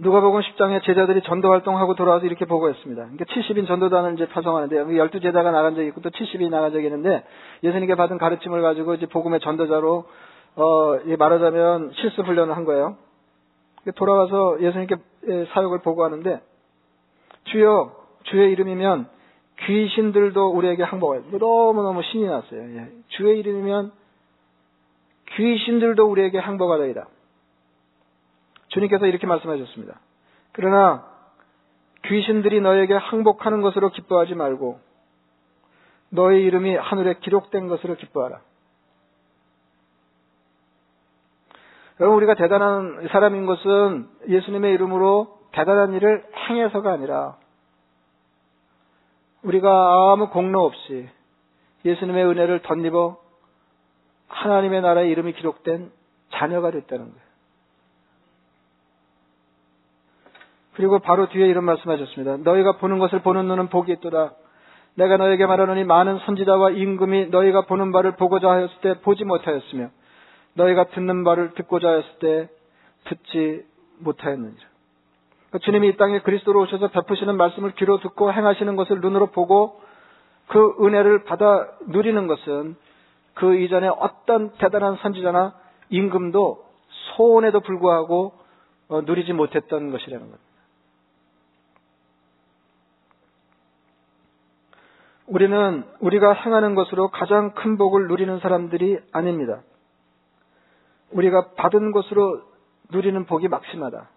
누가복음 0.02 0.42
10장에 0.42 0.84
제자들이 0.84 1.22
전도 1.22 1.52
활동하고 1.52 1.94
돌아와서 1.94 2.26
이렇게 2.26 2.46
보고했습니다. 2.46 3.02
그러니까 3.04 3.26
70인 3.26 3.68
전도단을 3.68 4.16
이제 4.16 4.28
파송하는데 4.28 4.76
12제자가 4.76 5.52
나간 5.52 5.76
적이 5.76 5.90
있고 5.90 6.02
또 6.02 6.10
70인이 6.10 6.50
나간 6.50 6.72
적이 6.72 6.88
있는데 6.88 7.24
예수님께 7.64 7.94
받은 7.94 8.18
가르침을 8.18 8.64
가지고 8.64 8.96
이제 8.96 9.06
복음의 9.06 9.40
전도자로 9.42 10.06
어 10.56 11.00
말하자면 11.18 11.92
실습 11.94 12.26
훈련을 12.26 12.56
한 12.56 12.66
거예요. 12.66 12.98
돌아와서 13.96 14.58
예수님께 14.60 14.96
사역을 15.54 15.80
보고하는데 15.80 16.42
주여 17.46 17.92
주의 18.24 18.52
이름이면 18.54 19.08
귀신들도 19.60 20.50
우리에게 20.50 20.82
항복해요. 20.82 21.26
너무너무 21.38 22.02
신이 22.02 22.26
났어요. 22.26 22.60
예. 22.60 22.88
주의 23.10 23.38
이름이면 23.40 23.92
귀신들도 25.36 26.04
우리에게 26.10 26.40
항복하다이다. 26.40 27.08
주님께서 28.72 29.06
이렇게 29.06 29.28
말씀하셨습니다. 29.28 30.00
그러나 30.52 31.06
귀신들이 32.06 32.62
너에게 32.62 32.94
항복하는 32.94 33.62
것으로 33.62 33.90
기뻐하지 33.90 34.36
말고 34.36 34.80
너의 36.10 36.44
이름이 36.44 36.76
하늘에 36.76 37.16
기록된 37.20 37.68
것으로 37.68 37.96
기뻐하라. 37.96 38.42
여러분 42.00 42.18
우리가 42.18 42.34
대단한 42.34 43.08
사람인 43.12 43.46
것은 43.46 44.10
예수님의 44.28 44.74
이름으로 44.74 45.40
대단한 45.52 45.94
일을 45.94 46.26
행해서가 46.50 46.92
아니라 46.92 47.38
우리가 49.44 50.12
아무 50.14 50.30
공로 50.30 50.66
없이 50.66 51.08
예수님의 51.86 52.26
은혜를 52.26 52.62
덧입어 52.64 53.18
하나님의 54.28 54.82
나라의 54.82 55.12
이름이 55.12 55.34
기록된 55.34 55.92
자녀가 56.32 56.72
됐다는 56.72 57.06
거예요. 57.06 57.31
그리고 60.76 61.00
바로 61.00 61.28
뒤에 61.30 61.48
이런 61.48 61.66
말씀하셨습니다. 61.66 62.38
너희가 62.38 62.78
보는 62.78 63.00
것을 63.00 63.20
보는 63.22 63.46
눈은 63.46 63.68
복이 63.70 63.92
있도다. 63.94 64.34
내가 64.96 65.18
너에게 65.18 65.46
말하노니 65.46 65.84
많은 65.84 66.20
선지자와 66.20 66.72
임금이 66.72 67.28
너희가 67.28 67.62
보는 67.62 67.92
바를 67.92 68.16
보고자 68.16 68.50
하였을 68.50 68.76
때 68.82 69.00
보지 69.02 69.24
못하였으며 69.24 69.90
너희가 70.56 70.86
듣는 70.86 71.24
바를 71.24 71.54
듣고자 71.54 71.88
하였을 71.88 72.10
때 72.20 72.50
듣지 73.06 73.66
못하였느니라. 74.00 74.72
그러니까 75.50 75.60
주님이 75.66 75.90
이 75.90 75.98
땅에 75.98 76.20
그리스도로 76.20 76.62
오셔서 76.62 76.90
베푸시는 76.90 77.36
말씀을 77.36 77.72
귀로 77.72 78.00
듣고 78.00 78.32
행하시는 78.32 78.76
것을 78.76 79.02
눈으로 79.02 79.28
보고 79.28 79.82
그 80.48 80.76
은혜를 80.82 81.24
받아 81.24 81.68
누리는 81.88 82.28
것은 82.28 82.76
그 83.34 83.56
이전에 83.56 83.88
어떤 83.88 84.52
대단한 84.58 84.98
선지자나 85.02 85.54
임금도 85.90 86.66
소원에도 87.16 87.62
불구하고 87.62 88.34
어, 88.90 89.02
누리지 89.02 89.34
못했던 89.34 89.92
것이라는 89.92 90.20
겁니다. 90.20 90.51
우리는 95.32 95.86
우리가 96.02 96.34
행하는 96.34 96.76
것으로 96.76 97.08
가장 97.08 97.52
큰 97.52 97.78
복을 97.78 98.10
누리는 98.10 98.40
사람들이 98.40 99.00
아닙니다. 99.14 99.62
우리가 101.12 101.52
받은 101.56 101.94
것으로 101.94 102.42
누리는 102.92 103.26
복이 103.26 103.48
막심하다. 103.48 104.10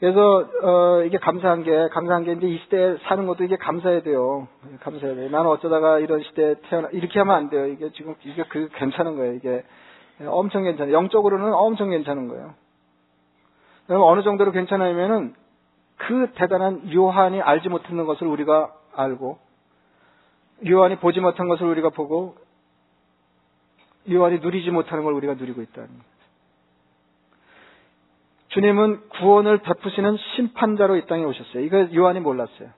그래서 0.00 0.48
어, 0.62 1.02
이게 1.04 1.18
감사한 1.18 1.62
게 1.62 1.88
감사한 1.90 2.24
게 2.24 2.32
이제 2.32 2.48
이 2.48 2.58
시대에 2.64 2.96
사는 3.02 3.24
것도 3.28 3.44
이게 3.44 3.56
감사해야 3.56 4.02
돼요. 4.02 4.48
감사해야 4.80 5.14
돼요. 5.14 5.30
나는 5.30 5.48
어쩌다가 5.48 6.00
이런 6.00 6.24
시대에 6.24 6.56
태어나 6.62 6.88
이렇게 6.90 7.20
하면 7.20 7.36
안 7.36 7.50
돼요. 7.50 7.66
이게 7.66 7.92
지금 7.92 8.16
이게 8.24 8.42
그 8.48 8.68
괜찮은 8.74 9.14
거예요. 9.14 9.34
이게 9.34 9.62
엄청 10.26 10.64
괜찮아요. 10.64 10.92
영적으로는 10.92 11.52
엄청 11.54 11.90
괜찮은 11.90 12.26
거예요. 12.26 12.54
어느 13.98 14.22
정도로 14.22 14.52
괜찮으면은 14.52 15.34
그 15.96 16.32
대단한 16.34 16.92
요한이 16.92 17.40
알지 17.42 17.68
못했는 17.68 18.06
것을 18.06 18.26
우리가 18.26 18.72
알고 18.94 19.38
요한이 20.68 20.96
보지 20.96 21.20
못한 21.20 21.48
것을 21.48 21.66
우리가 21.66 21.90
보고 21.90 22.36
요한이 24.10 24.38
누리지 24.38 24.70
못하는 24.70 25.04
걸 25.04 25.12
우리가 25.14 25.34
누리고 25.34 25.62
있다는 25.62 25.88
거예요. 25.88 26.10
주님은 28.48 29.08
구원을 29.10 29.58
베푸시는 29.58 30.16
심판자로 30.34 30.96
이 30.96 31.06
땅에 31.06 31.24
오셨어요. 31.24 31.62
이거 31.62 31.94
요한이 31.94 32.20
몰랐어요. 32.20 32.70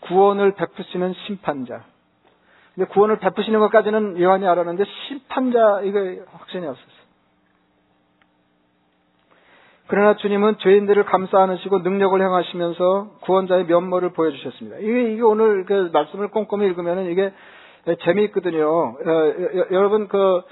구원을 0.00 0.54
베푸시는 0.54 1.14
심판자. 1.26 1.84
근데 2.74 2.88
구원을 2.88 3.18
베푸시는 3.18 3.60
것까지는 3.60 4.20
요한이 4.20 4.46
알았는데 4.46 4.84
심판자 5.08 5.82
이거 5.82 5.98
확신이 6.32 6.66
없었어요. 6.66 6.93
그러나 9.86 10.16
주님은 10.16 10.58
죄인들을 10.58 11.04
감싸 11.04 11.42
안으시고 11.42 11.80
능력을 11.80 12.20
행하시면서 12.20 13.10
구원자의 13.20 13.66
면모를 13.66 14.12
보여주셨습니다. 14.12 14.78
이게, 14.78 15.12
이게 15.12 15.22
오늘 15.22 15.64
그 15.66 15.90
말씀을 15.92 16.28
꼼꼼히 16.28 16.66
읽으면 16.66 17.10
이게 17.10 17.32
재미있거든요. 18.04 18.66
어, 18.66 18.96
여러분 19.72 20.08
그 20.08 20.42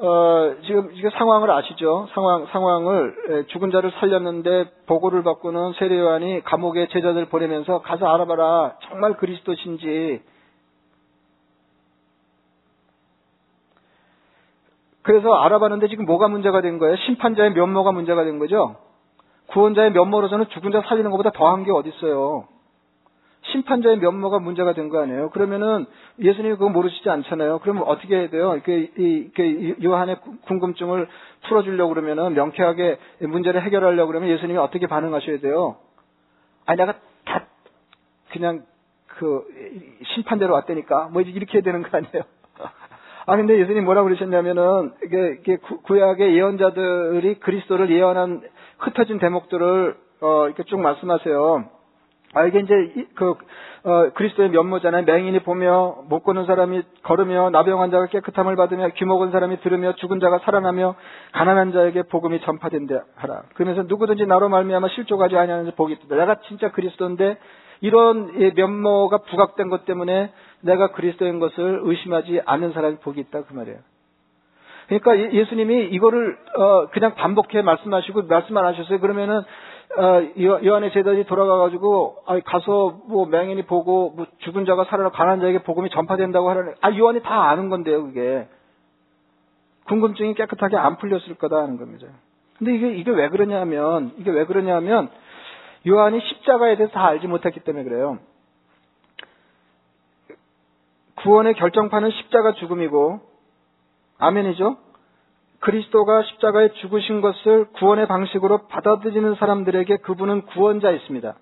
어, 0.00 0.54
지금 0.64 0.90
이게 0.92 1.10
상황을 1.10 1.50
아시죠? 1.50 2.08
상황 2.14 2.46
상황을 2.46 3.46
죽은 3.48 3.70
자를 3.72 3.90
살렸는데 3.98 4.70
보고를 4.86 5.22
받고는 5.22 5.72
세례요한이 5.72 6.44
감옥에 6.44 6.86
제자들 6.88 7.26
보내면서 7.26 7.80
가서 7.82 8.06
알아봐라 8.06 8.76
정말 8.88 9.16
그리스도신지. 9.16 10.22
그래서 15.02 15.32
알아봤는데 15.34 15.88
지금 15.88 16.04
뭐가 16.04 16.28
문제가 16.28 16.60
된 16.60 16.78
거예요? 16.78 16.96
심판자의 16.96 17.52
면모가 17.52 17.92
문제가 17.92 18.24
된 18.24 18.38
거죠. 18.38 18.76
구원자의 19.48 19.92
면모로서는 19.92 20.48
죽은 20.50 20.72
자 20.72 20.82
살리는 20.86 21.10
것보다 21.10 21.30
더한 21.30 21.64
게 21.64 21.70
어디 21.70 21.88
있어요? 21.88 22.46
심판자의 23.50 23.98
면모가 23.98 24.40
문제가 24.40 24.74
된 24.74 24.90
거 24.90 25.00
아니에요? 25.00 25.30
그러면은 25.30 25.86
예수님이 26.18 26.54
그거 26.56 26.68
모르시지 26.68 27.08
않잖아요. 27.08 27.60
그러면 27.60 27.84
어떻게 27.84 28.16
해야 28.16 28.28
돼요? 28.28 28.52
이렇게, 28.54 28.90
이렇게 28.96 29.76
요한의 29.82 30.16
궁금증을 30.46 31.08
풀어주려고 31.46 31.94
그러면은 31.94 32.34
명쾌하게 32.34 32.98
문제를 33.20 33.62
해결하려고 33.62 34.08
그러면 34.08 34.28
예수님이 34.28 34.58
어떻게 34.58 34.86
반응하셔야 34.86 35.38
돼요? 35.40 35.76
아니, 36.66 36.76
내가 36.76 36.94
다 37.24 37.46
그냥 38.32 38.64
그 39.06 39.44
심판대로 40.14 40.52
왔다니까. 40.52 41.08
뭐 41.12 41.22
이렇게 41.22 41.58
해야 41.58 41.62
되는 41.62 41.82
거 41.82 41.96
아니에요? 41.96 42.22
아, 43.28 43.36
근데 43.36 43.58
예수님 43.60 43.84
뭐라고 43.84 44.06
그러셨냐면은, 44.06 44.92
이게, 45.04 45.36
이게 45.40 45.56
구약의 45.58 46.34
예언자들이 46.34 47.40
그리스도를 47.40 47.90
예언한 47.90 48.40
흩어진 48.78 49.18
대목들을, 49.18 49.96
어, 50.22 50.46
이렇게 50.46 50.62
쭉 50.62 50.80
말씀하세요. 50.80 51.64
아, 52.32 52.46
이게 52.46 52.60
이제, 52.60 53.06
그, 53.16 53.34
어, 53.84 54.10
그리스도의 54.14 54.48
면모잖아요. 54.48 55.04
맹인이 55.04 55.40
보며, 55.40 55.96
못 56.08 56.20
걷는 56.20 56.46
사람이 56.46 56.82
걸으며, 57.02 57.50
나병 57.50 57.82
환자가 57.82 58.06
깨끗함을 58.06 58.56
받으며, 58.56 58.88
귀먹은 58.96 59.30
사람이 59.30 59.60
들으며, 59.60 59.92
죽은 59.96 60.20
자가 60.20 60.38
살아나며, 60.38 60.94
가난한 61.32 61.72
자에게 61.72 62.04
복음이 62.04 62.40
전파된다 62.40 63.04
하라. 63.16 63.42
그러면서 63.52 63.82
누구든지 63.82 64.24
나로 64.24 64.48
말미암아 64.48 64.88
실족하지 64.88 65.36
아니하는 65.36 65.70
복이 65.76 65.92
있다. 65.92 66.16
내가 66.16 66.36
진짜 66.48 66.70
그리스도인데, 66.70 67.36
이런 67.80 68.32
면모가 68.56 69.18
부각된 69.18 69.68
것 69.68 69.84
때문에 69.84 70.32
내가 70.62 70.88
그리스도인 70.92 71.38
것을 71.38 71.80
의심하지 71.82 72.42
않는 72.44 72.72
사람이 72.72 72.96
복이 72.98 73.20
있다 73.20 73.44
그 73.44 73.54
말이에요. 73.54 73.78
그러니까 74.88 75.18
예, 75.18 75.32
예수님이 75.32 75.86
이거를 75.86 76.38
어 76.56 76.86
그냥 76.88 77.14
반복해 77.14 77.62
말씀하시고 77.62 78.22
말씀 78.22 78.56
안 78.56 78.64
하셨어요. 78.64 79.00
그러면은 79.00 79.42
어, 79.96 80.22
요한의 80.38 80.92
제자들이 80.92 81.24
돌아가가지고, 81.24 82.18
아, 82.26 82.38
가서 82.40 83.00
뭐 83.06 83.26
맹인이 83.26 83.62
보고, 83.62 84.12
뭐 84.14 84.26
죽은 84.40 84.66
자가 84.66 84.84
살아나 84.84 85.08
가난 85.08 85.40
자에게 85.40 85.62
복음이 85.62 85.88
전파된다고 85.90 86.50
하는, 86.50 86.74
아, 86.82 86.94
요한이 86.94 87.22
다 87.22 87.48
아는 87.48 87.70
건데요, 87.70 88.04
그게. 88.04 88.46
궁금증이 89.86 90.34
깨끗하게 90.34 90.76
안 90.76 90.98
풀렸을 90.98 91.36
거다 91.36 91.56
하는 91.56 91.78
겁니다. 91.78 92.06
근데 92.58 92.74
이게, 92.74 92.96
이게 92.96 93.10
왜 93.10 93.28
그러냐면, 93.28 94.12
이게 94.18 94.30
왜 94.30 94.44
그러냐면, 94.44 95.08
요한이 95.86 96.20
십자가에 96.20 96.76
대해서 96.76 96.92
다 96.92 97.06
알지 97.06 97.26
못했기 97.26 97.60
때문에 97.60 97.84
그래요. 97.84 98.18
구원의 101.22 101.54
결정판은 101.54 102.10
십자가 102.10 102.52
죽음이고, 102.54 103.20
아멘이죠? 104.18 104.76
그리스도가 105.60 106.22
십자가에 106.22 106.68
죽으신 106.74 107.20
것을 107.20 107.66
구원의 107.72 108.06
방식으로 108.06 108.68
받아들이는 108.68 109.34
사람들에게 109.34 109.98
그분은 109.98 110.46
구원자있습니다. 110.46 111.34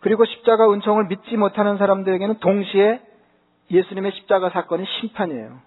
그리고 0.00 0.24
십자가 0.24 0.70
은총을 0.70 1.06
믿지 1.06 1.36
못하는 1.36 1.78
사람들에게는 1.78 2.38
동시에 2.38 3.00
예수님의 3.70 4.12
십자가 4.12 4.50
사건이 4.50 4.84
심판이에요. 5.00 5.58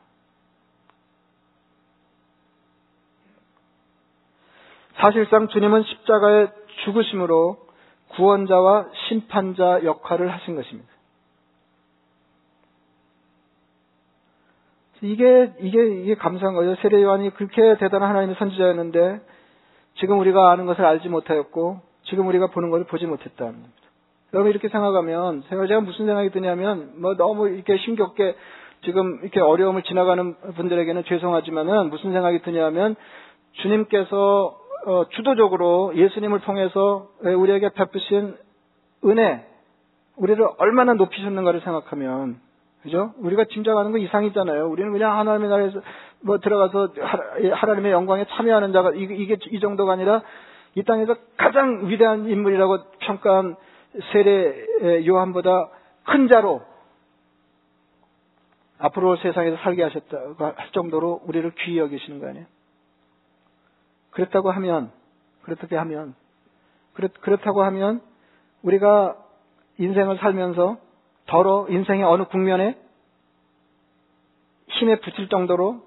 사실상 4.95 5.47
주님은 5.47 5.83
십자가의 5.83 6.51
죽으심으로 6.85 7.57
구원자와 8.09 8.87
심판자 9.07 9.83
역할을 9.83 10.31
하신 10.31 10.55
것입니다. 10.55 10.98
이게, 15.01 15.51
이게, 15.59 15.85
이게 16.01 16.15
감사한 16.15 16.55
거예요. 16.55 16.75
세례 16.75 17.01
요한이 17.01 17.31
그렇게 17.31 17.77
대단한 17.77 18.09
하나님의 18.09 18.35
선지자였는데, 18.37 19.21
지금 19.95 20.19
우리가 20.19 20.51
아는 20.51 20.65
것을 20.65 20.85
알지 20.85 21.09
못하였고, 21.09 21.79
지금 22.03 22.27
우리가 22.27 22.47
보는 22.47 22.69
것을 22.69 22.85
보지 22.85 23.05
못했다는 23.05 23.53
겁니다. 23.53 23.73
여러분 24.33 24.51
이렇게 24.51 24.69
생각하면, 24.69 25.43
제가 25.49 25.81
무슨 25.81 26.05
생각이 26.05 26.31
드냐면, 26.31 26.93
뭐 26.97 27.15
너무 27.15 27.49
이렇게 27.49 27.77
심겹게 27.77 28.35
지금 28.85 29.19
이렇게 29.21 29.41
어려움을 29.41 29.83
지나가는 29.83 30.35
분들에게는 30.55 31.03
죄송하지만은 31.05 31.89
무슨 31.89 32.11
생각이 32.11 32.41
드냐면, 32.41 32.95
주님께서 33.53 34.57
어, 34.85 35.09
주도적으로 35.09 35.91
예수님을 35.95 36.39
통해서 36.39 37.09
우리에게 37.21 37.69
베푸신 37.69 38.35
은혜, 39.05 39.45
우리를 40.15 40.45
얼마나 40.57 40.93
높이셨는가를 40.93 41.61
생각하면, 41.61 42.39
그죠? 42.83 43.13
우리가 43.17 43.45
짐작하는 43.45 43.91
거 43.91 43.97
이상이잖아요. 43.97 44.69
우리는 44.69 44.91
그냥 44.91 45.17
하나님의 45.17 45.49
나라에서 45.49 45.81
뭐 46.21 46.39
들어가서 46.39 46.93
하나님의 47.53 47.91
영광에 47.91 48.25
참여하는 48.25 48.71
자가 48.71 48.91
이게 48.91 49.37
이 49.49 49.59
정도가 49.59 49.93
아니라 49.93 50.21
이 50.75 50.83
땅에서 50.83 51.15
가장 51.37 51.89
위대한 51.89 52.27
인물이라고 52.29 52.79
평가한 52.99 53.55
세례 54.11 55.05
요한보다 55.05 55.69
큰 56.05 56.27
자로 56.27 56.61
앞으로 58.79 59.17
세상에서 59.17 59.57
살게 59.57 59.83
하셨다고 59.83 60.45
할 60.45 60.71
정도로 60.71 61.21
우리를 61.25 61.51
귀히 61.59 61.77
여기시는 61.79 62.19
거 62.19 62.27
아니에요? 62.29 62.45
그렇다고 64.11 64.51
하면, 64.51 64.91
그렇게 65.43 65.75
하면, 65.75 66.15
그렇, 66.93 67.09
그렇다고 67.19 67.63
하면 67.63 68.01
우리가 68.63 69.17
인생을 69.77 70.17
살면서 70.17 70.77
더러 71.29 71.67
인생의 71.69 72.03
어느 72.03 72.23
국면에 72.23 72.75
힘에 74.69 74.99
붙일 74.99 75.29
정도로 75.29 75.83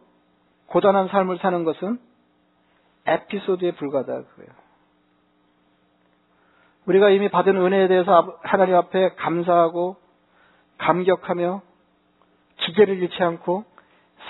고단한 0.67 1.09
삶을 1.09 1.39
사는 1.39 1.65
것은 1.65 1.99
에피소드에 3.07 3.73
불과하다 3.73 4.23
그거예요. 4.23 4.51
우리가 6.87 7.11
이미 7.11 7.29
받은 7.29 7.57
은혜에 7.57 7.89
대해서 7.89 8.39
하나님 8.43 8.77
앞에 8.77 9.15
감사하고 9.17 9.97
감격하며 10.79 11.63
기계를 12.59 13.03
잃지 13.03 13.21
않고 13.21 13.65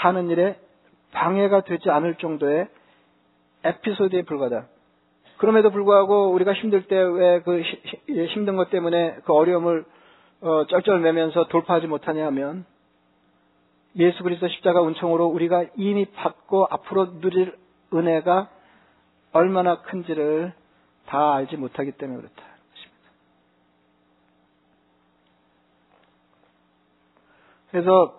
사는 0.01 0.31
일에 0.31 0.59
방해가 1.13 1.63
되지 1.65 1.91
않을 1.91 2.15
정도의 2.17 2.69
에피소드에 3.65 4.23
불과하다. 4.23 4.67
그럼에도 5.37 5.71
불구하고 5.71 6.31
우리가 6.31 6.55
힘들 6.55 6.87
때 6.87 6.97
왜 6.97 7.41
그 7.45 7.61
힘든 8.29 8.57
것 8.57 8.71
때문에 8.71 9.17
그 9.25 9.35
어려움을 9.35 9.85
어, 10.43 10.67
쩔쩔매면서 10.67 11.47
돌파하지 11.49 11.87
못하냐 11.87 12.27
하면 12.27 12.65
예수 13.97 14.23
그리스도 14.23 14.49
십자가 14.49 14.87
은총으로 14.87 15.27
우리가 15.27 15.67
이미 15.77 16.07
받고 16.07 16.67
앞으로 16.71 17.21
누릴 17.21 17.57
은혜가 17.95 18.49
얼마나 19.33 19.83
큰지를 19.83 20.53
다 21.07 21.35
알지 21.35 21.57
못하기 21.57 21.93
때문에 21.93 22.21
그렇다. 22.21 22.43
그래서 27.71 28.15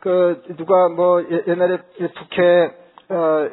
그 0.00 0.42
누가 0.56 0.88
뭐 0.88 1.22
예, 1.22 1.44
옛날에 1.48 1.78
북해 1.78 2.85
어, 3.08 3.48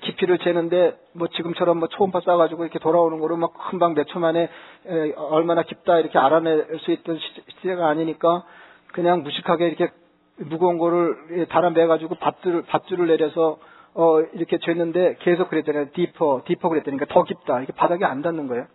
깊이를 0.00 0.38
재는데 0.38 0.98
뭐 1.12 1.28
지금처럼 1.28 1.78
뭐 1.78 1.88
초음파 1.88 2.20
쏴가지고 2.20 2.60
이렇게 2.60 2.78
돌아오는 2.78 3.18
거로 3.18 3.36
막 3.36 3.52
금방 3.70 3.94
몇 3.94 4.06
초 4.06 4.18
만에 4.18 4.48
에, 4.86 5.12
얼마나 5.12 5.62
깊다 5.62 5.98
이렇게 5.98 6.18
알아낼 6.18 6.78
수 6.80 6.92
있던 6.92 7.18
시대가 7.60 7.88
아니니까 7.88 8.44
그냥 8.92 9.22
무식하게 9.22 9.68
이렇게 9.68 9.90
무거운 10.38 10.78
거를 10.78 11.46
달아매가지고 11.48 12.14
밧줄, 12.16 12.62
밧줄을 12.62 13.06
내려서 13.08 13.58
어, 13.94 14.20
이렇게 14.20 14.58
쟀는데 14.58 15.16
계속 15.20 15.48
그랬잖아요. 15.48 15.88
디퍼, 15.92 16.42
디퍼 16.46 16.68
그랬더니 16.68 16.98
더 17.08 17.22
깊다. 17.24 17.60
이게 17.62 17.72
바닥에 17.72 18.04
안 18.04 18.20
닿는 18.22 18.46
거예요. 18.46 18.66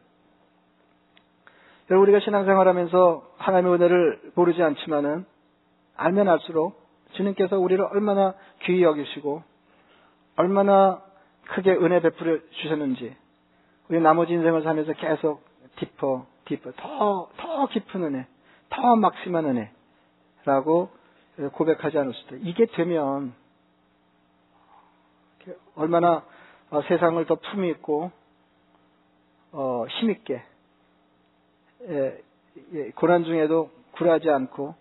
여러분, 1.89 2.07
우리가 2.07 2.23
신앙생활 2.23 2.67
하면서 2.67 3.23
하나님의 3.37 3.75
은혜를 3.75 4.21
모르지 4.35 4.63
않지만은 4.63 5.25
알면 5.95 6.27
알수록 6.27 6.81
주님께서 7.13 7.59
우리를 7.59 7.83
얼마나 7.91 8.33
귀히 8.63 8.81
여기시고 8.81 9.43
얼마나 10.35 11.01
크게 11.49 11.71
은혜 11.71 11.99
베풀어 12.01 12.39
주셨는지 12.61 13.15
우리 13.89 13.99
나머지 13.99 14.33
인생을 14.33 14.63
살면서 14.63 14.93
계속 14.93 15.43
디퍼, 15.77 16.25
디퍼, 16.45 16.71
더, 16.77 17.29
더 17.37 17.67
깊은 17.67 18.03
은혜, 18.03 18.27
더 18.69 18.95
막심한 18.95 19.45
은혜라고 19.45 20.91
고백하지 21.53 21.97
않을 21.97 22.13
수도. 22.13 22.35
이게 22.37 22.65
되면 22.67 23.33
얼마나 25.75 26.23
어, 26.69 26.81
세상을 26.83 27.25
더 27.25 27.35
품위 27.35 27.69
있고 27.71 28.11
어, 29.51 29.85
힘있게 29.89 30.43
예, 31.89 32.21
예, 32.73 32.91
고난 32.91 33.23
중에도 33.25 33.71
굴하지 33.93 34.29
않고 34.29 34.75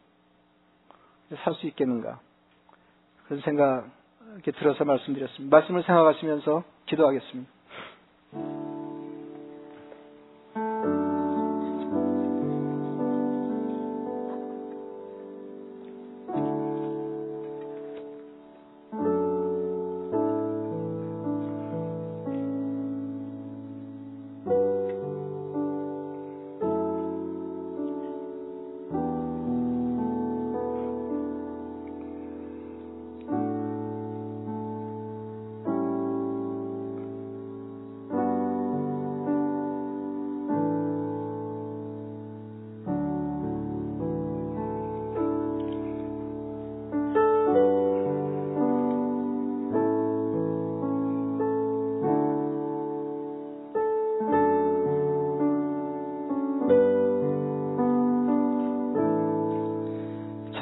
살 1.45 1.55
수 1.55 1.67
있겠는가 1.67 2.21
그런 3.25 3.41
생각 3.43 3.89
이렇게 4.35 4.53
들어서 4.53 4.85
말씀드렸습니다. 4.85 5.57
말씀을 5.57 5.83
생각하시면서 5.83 6.65
기도하겠습니다. 6.87 7.51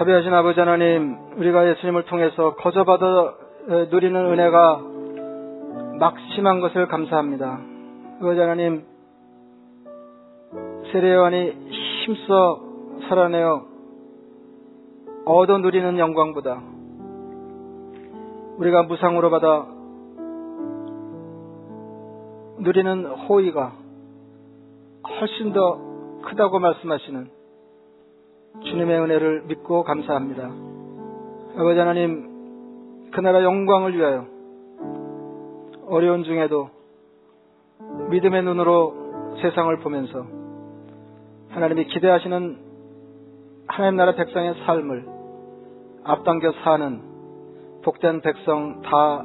자비하신 0.08 0.32
아버지 0.32 0.58
하나님, 0.58 1.18
우리가 1.36 1.68
예수님을 1.68 2.04
통해서 2.06 2.54
거저 2.54 2.84
받아 2.84 3.34
누리는 3.90 4.16
은혜가 4.16 4.80
막심한 5.98 6.60
것을 6.60 6.88
감사합니다. 6.88 7.60
아버지 8.18 8.40
하나님, 8.40 8.84
세례요한이 10.90 11.50
힘써 12.06 12.60
살아내어 13.06 13.66
얻어 15.26 15.58
누리는 15.58 15.98
영광보다 15.98 16.62
우리가 18.56 18.84
무상으로 18.84 19.28
받아 19.28 19.66
누리는 22.60 23.04
호의가 23.04 23.72
훨씬 25.20 25.52
더 25.52 25.78
크다고 26.24 26.60
말씀하시는 26.60 27.37
주님의 28.64 29.00
은혜를 29.00 29.42
믿고 29.46 29.84
감사합니다. 29.84 30.50
아버지 31.56 31.78
하나님, 31.78 33.10
그 33.10 33.20
나라 33.20 33.42
영광을 33.42 33.96
위하여 33.96 34.26
어려운 35.86 36.24
중에도 36.24 36.70
믿음의 38.10 38.42
눈으로 38.42 39.36
세상을 39.40 39.76
보면서 39.78 40.26
하나님이 41.50 41.86
기대하시는 41.86 42.58
하나님 43.66 43.96
나라 43.96 44.14
백성의 44.14 44.54
삶을 44.66 45.06
앞당겨 46.04 46.52
사는 46.64 47.02
복된 47.82 48.20
백성 48.20 48.82
다 48.82 49.24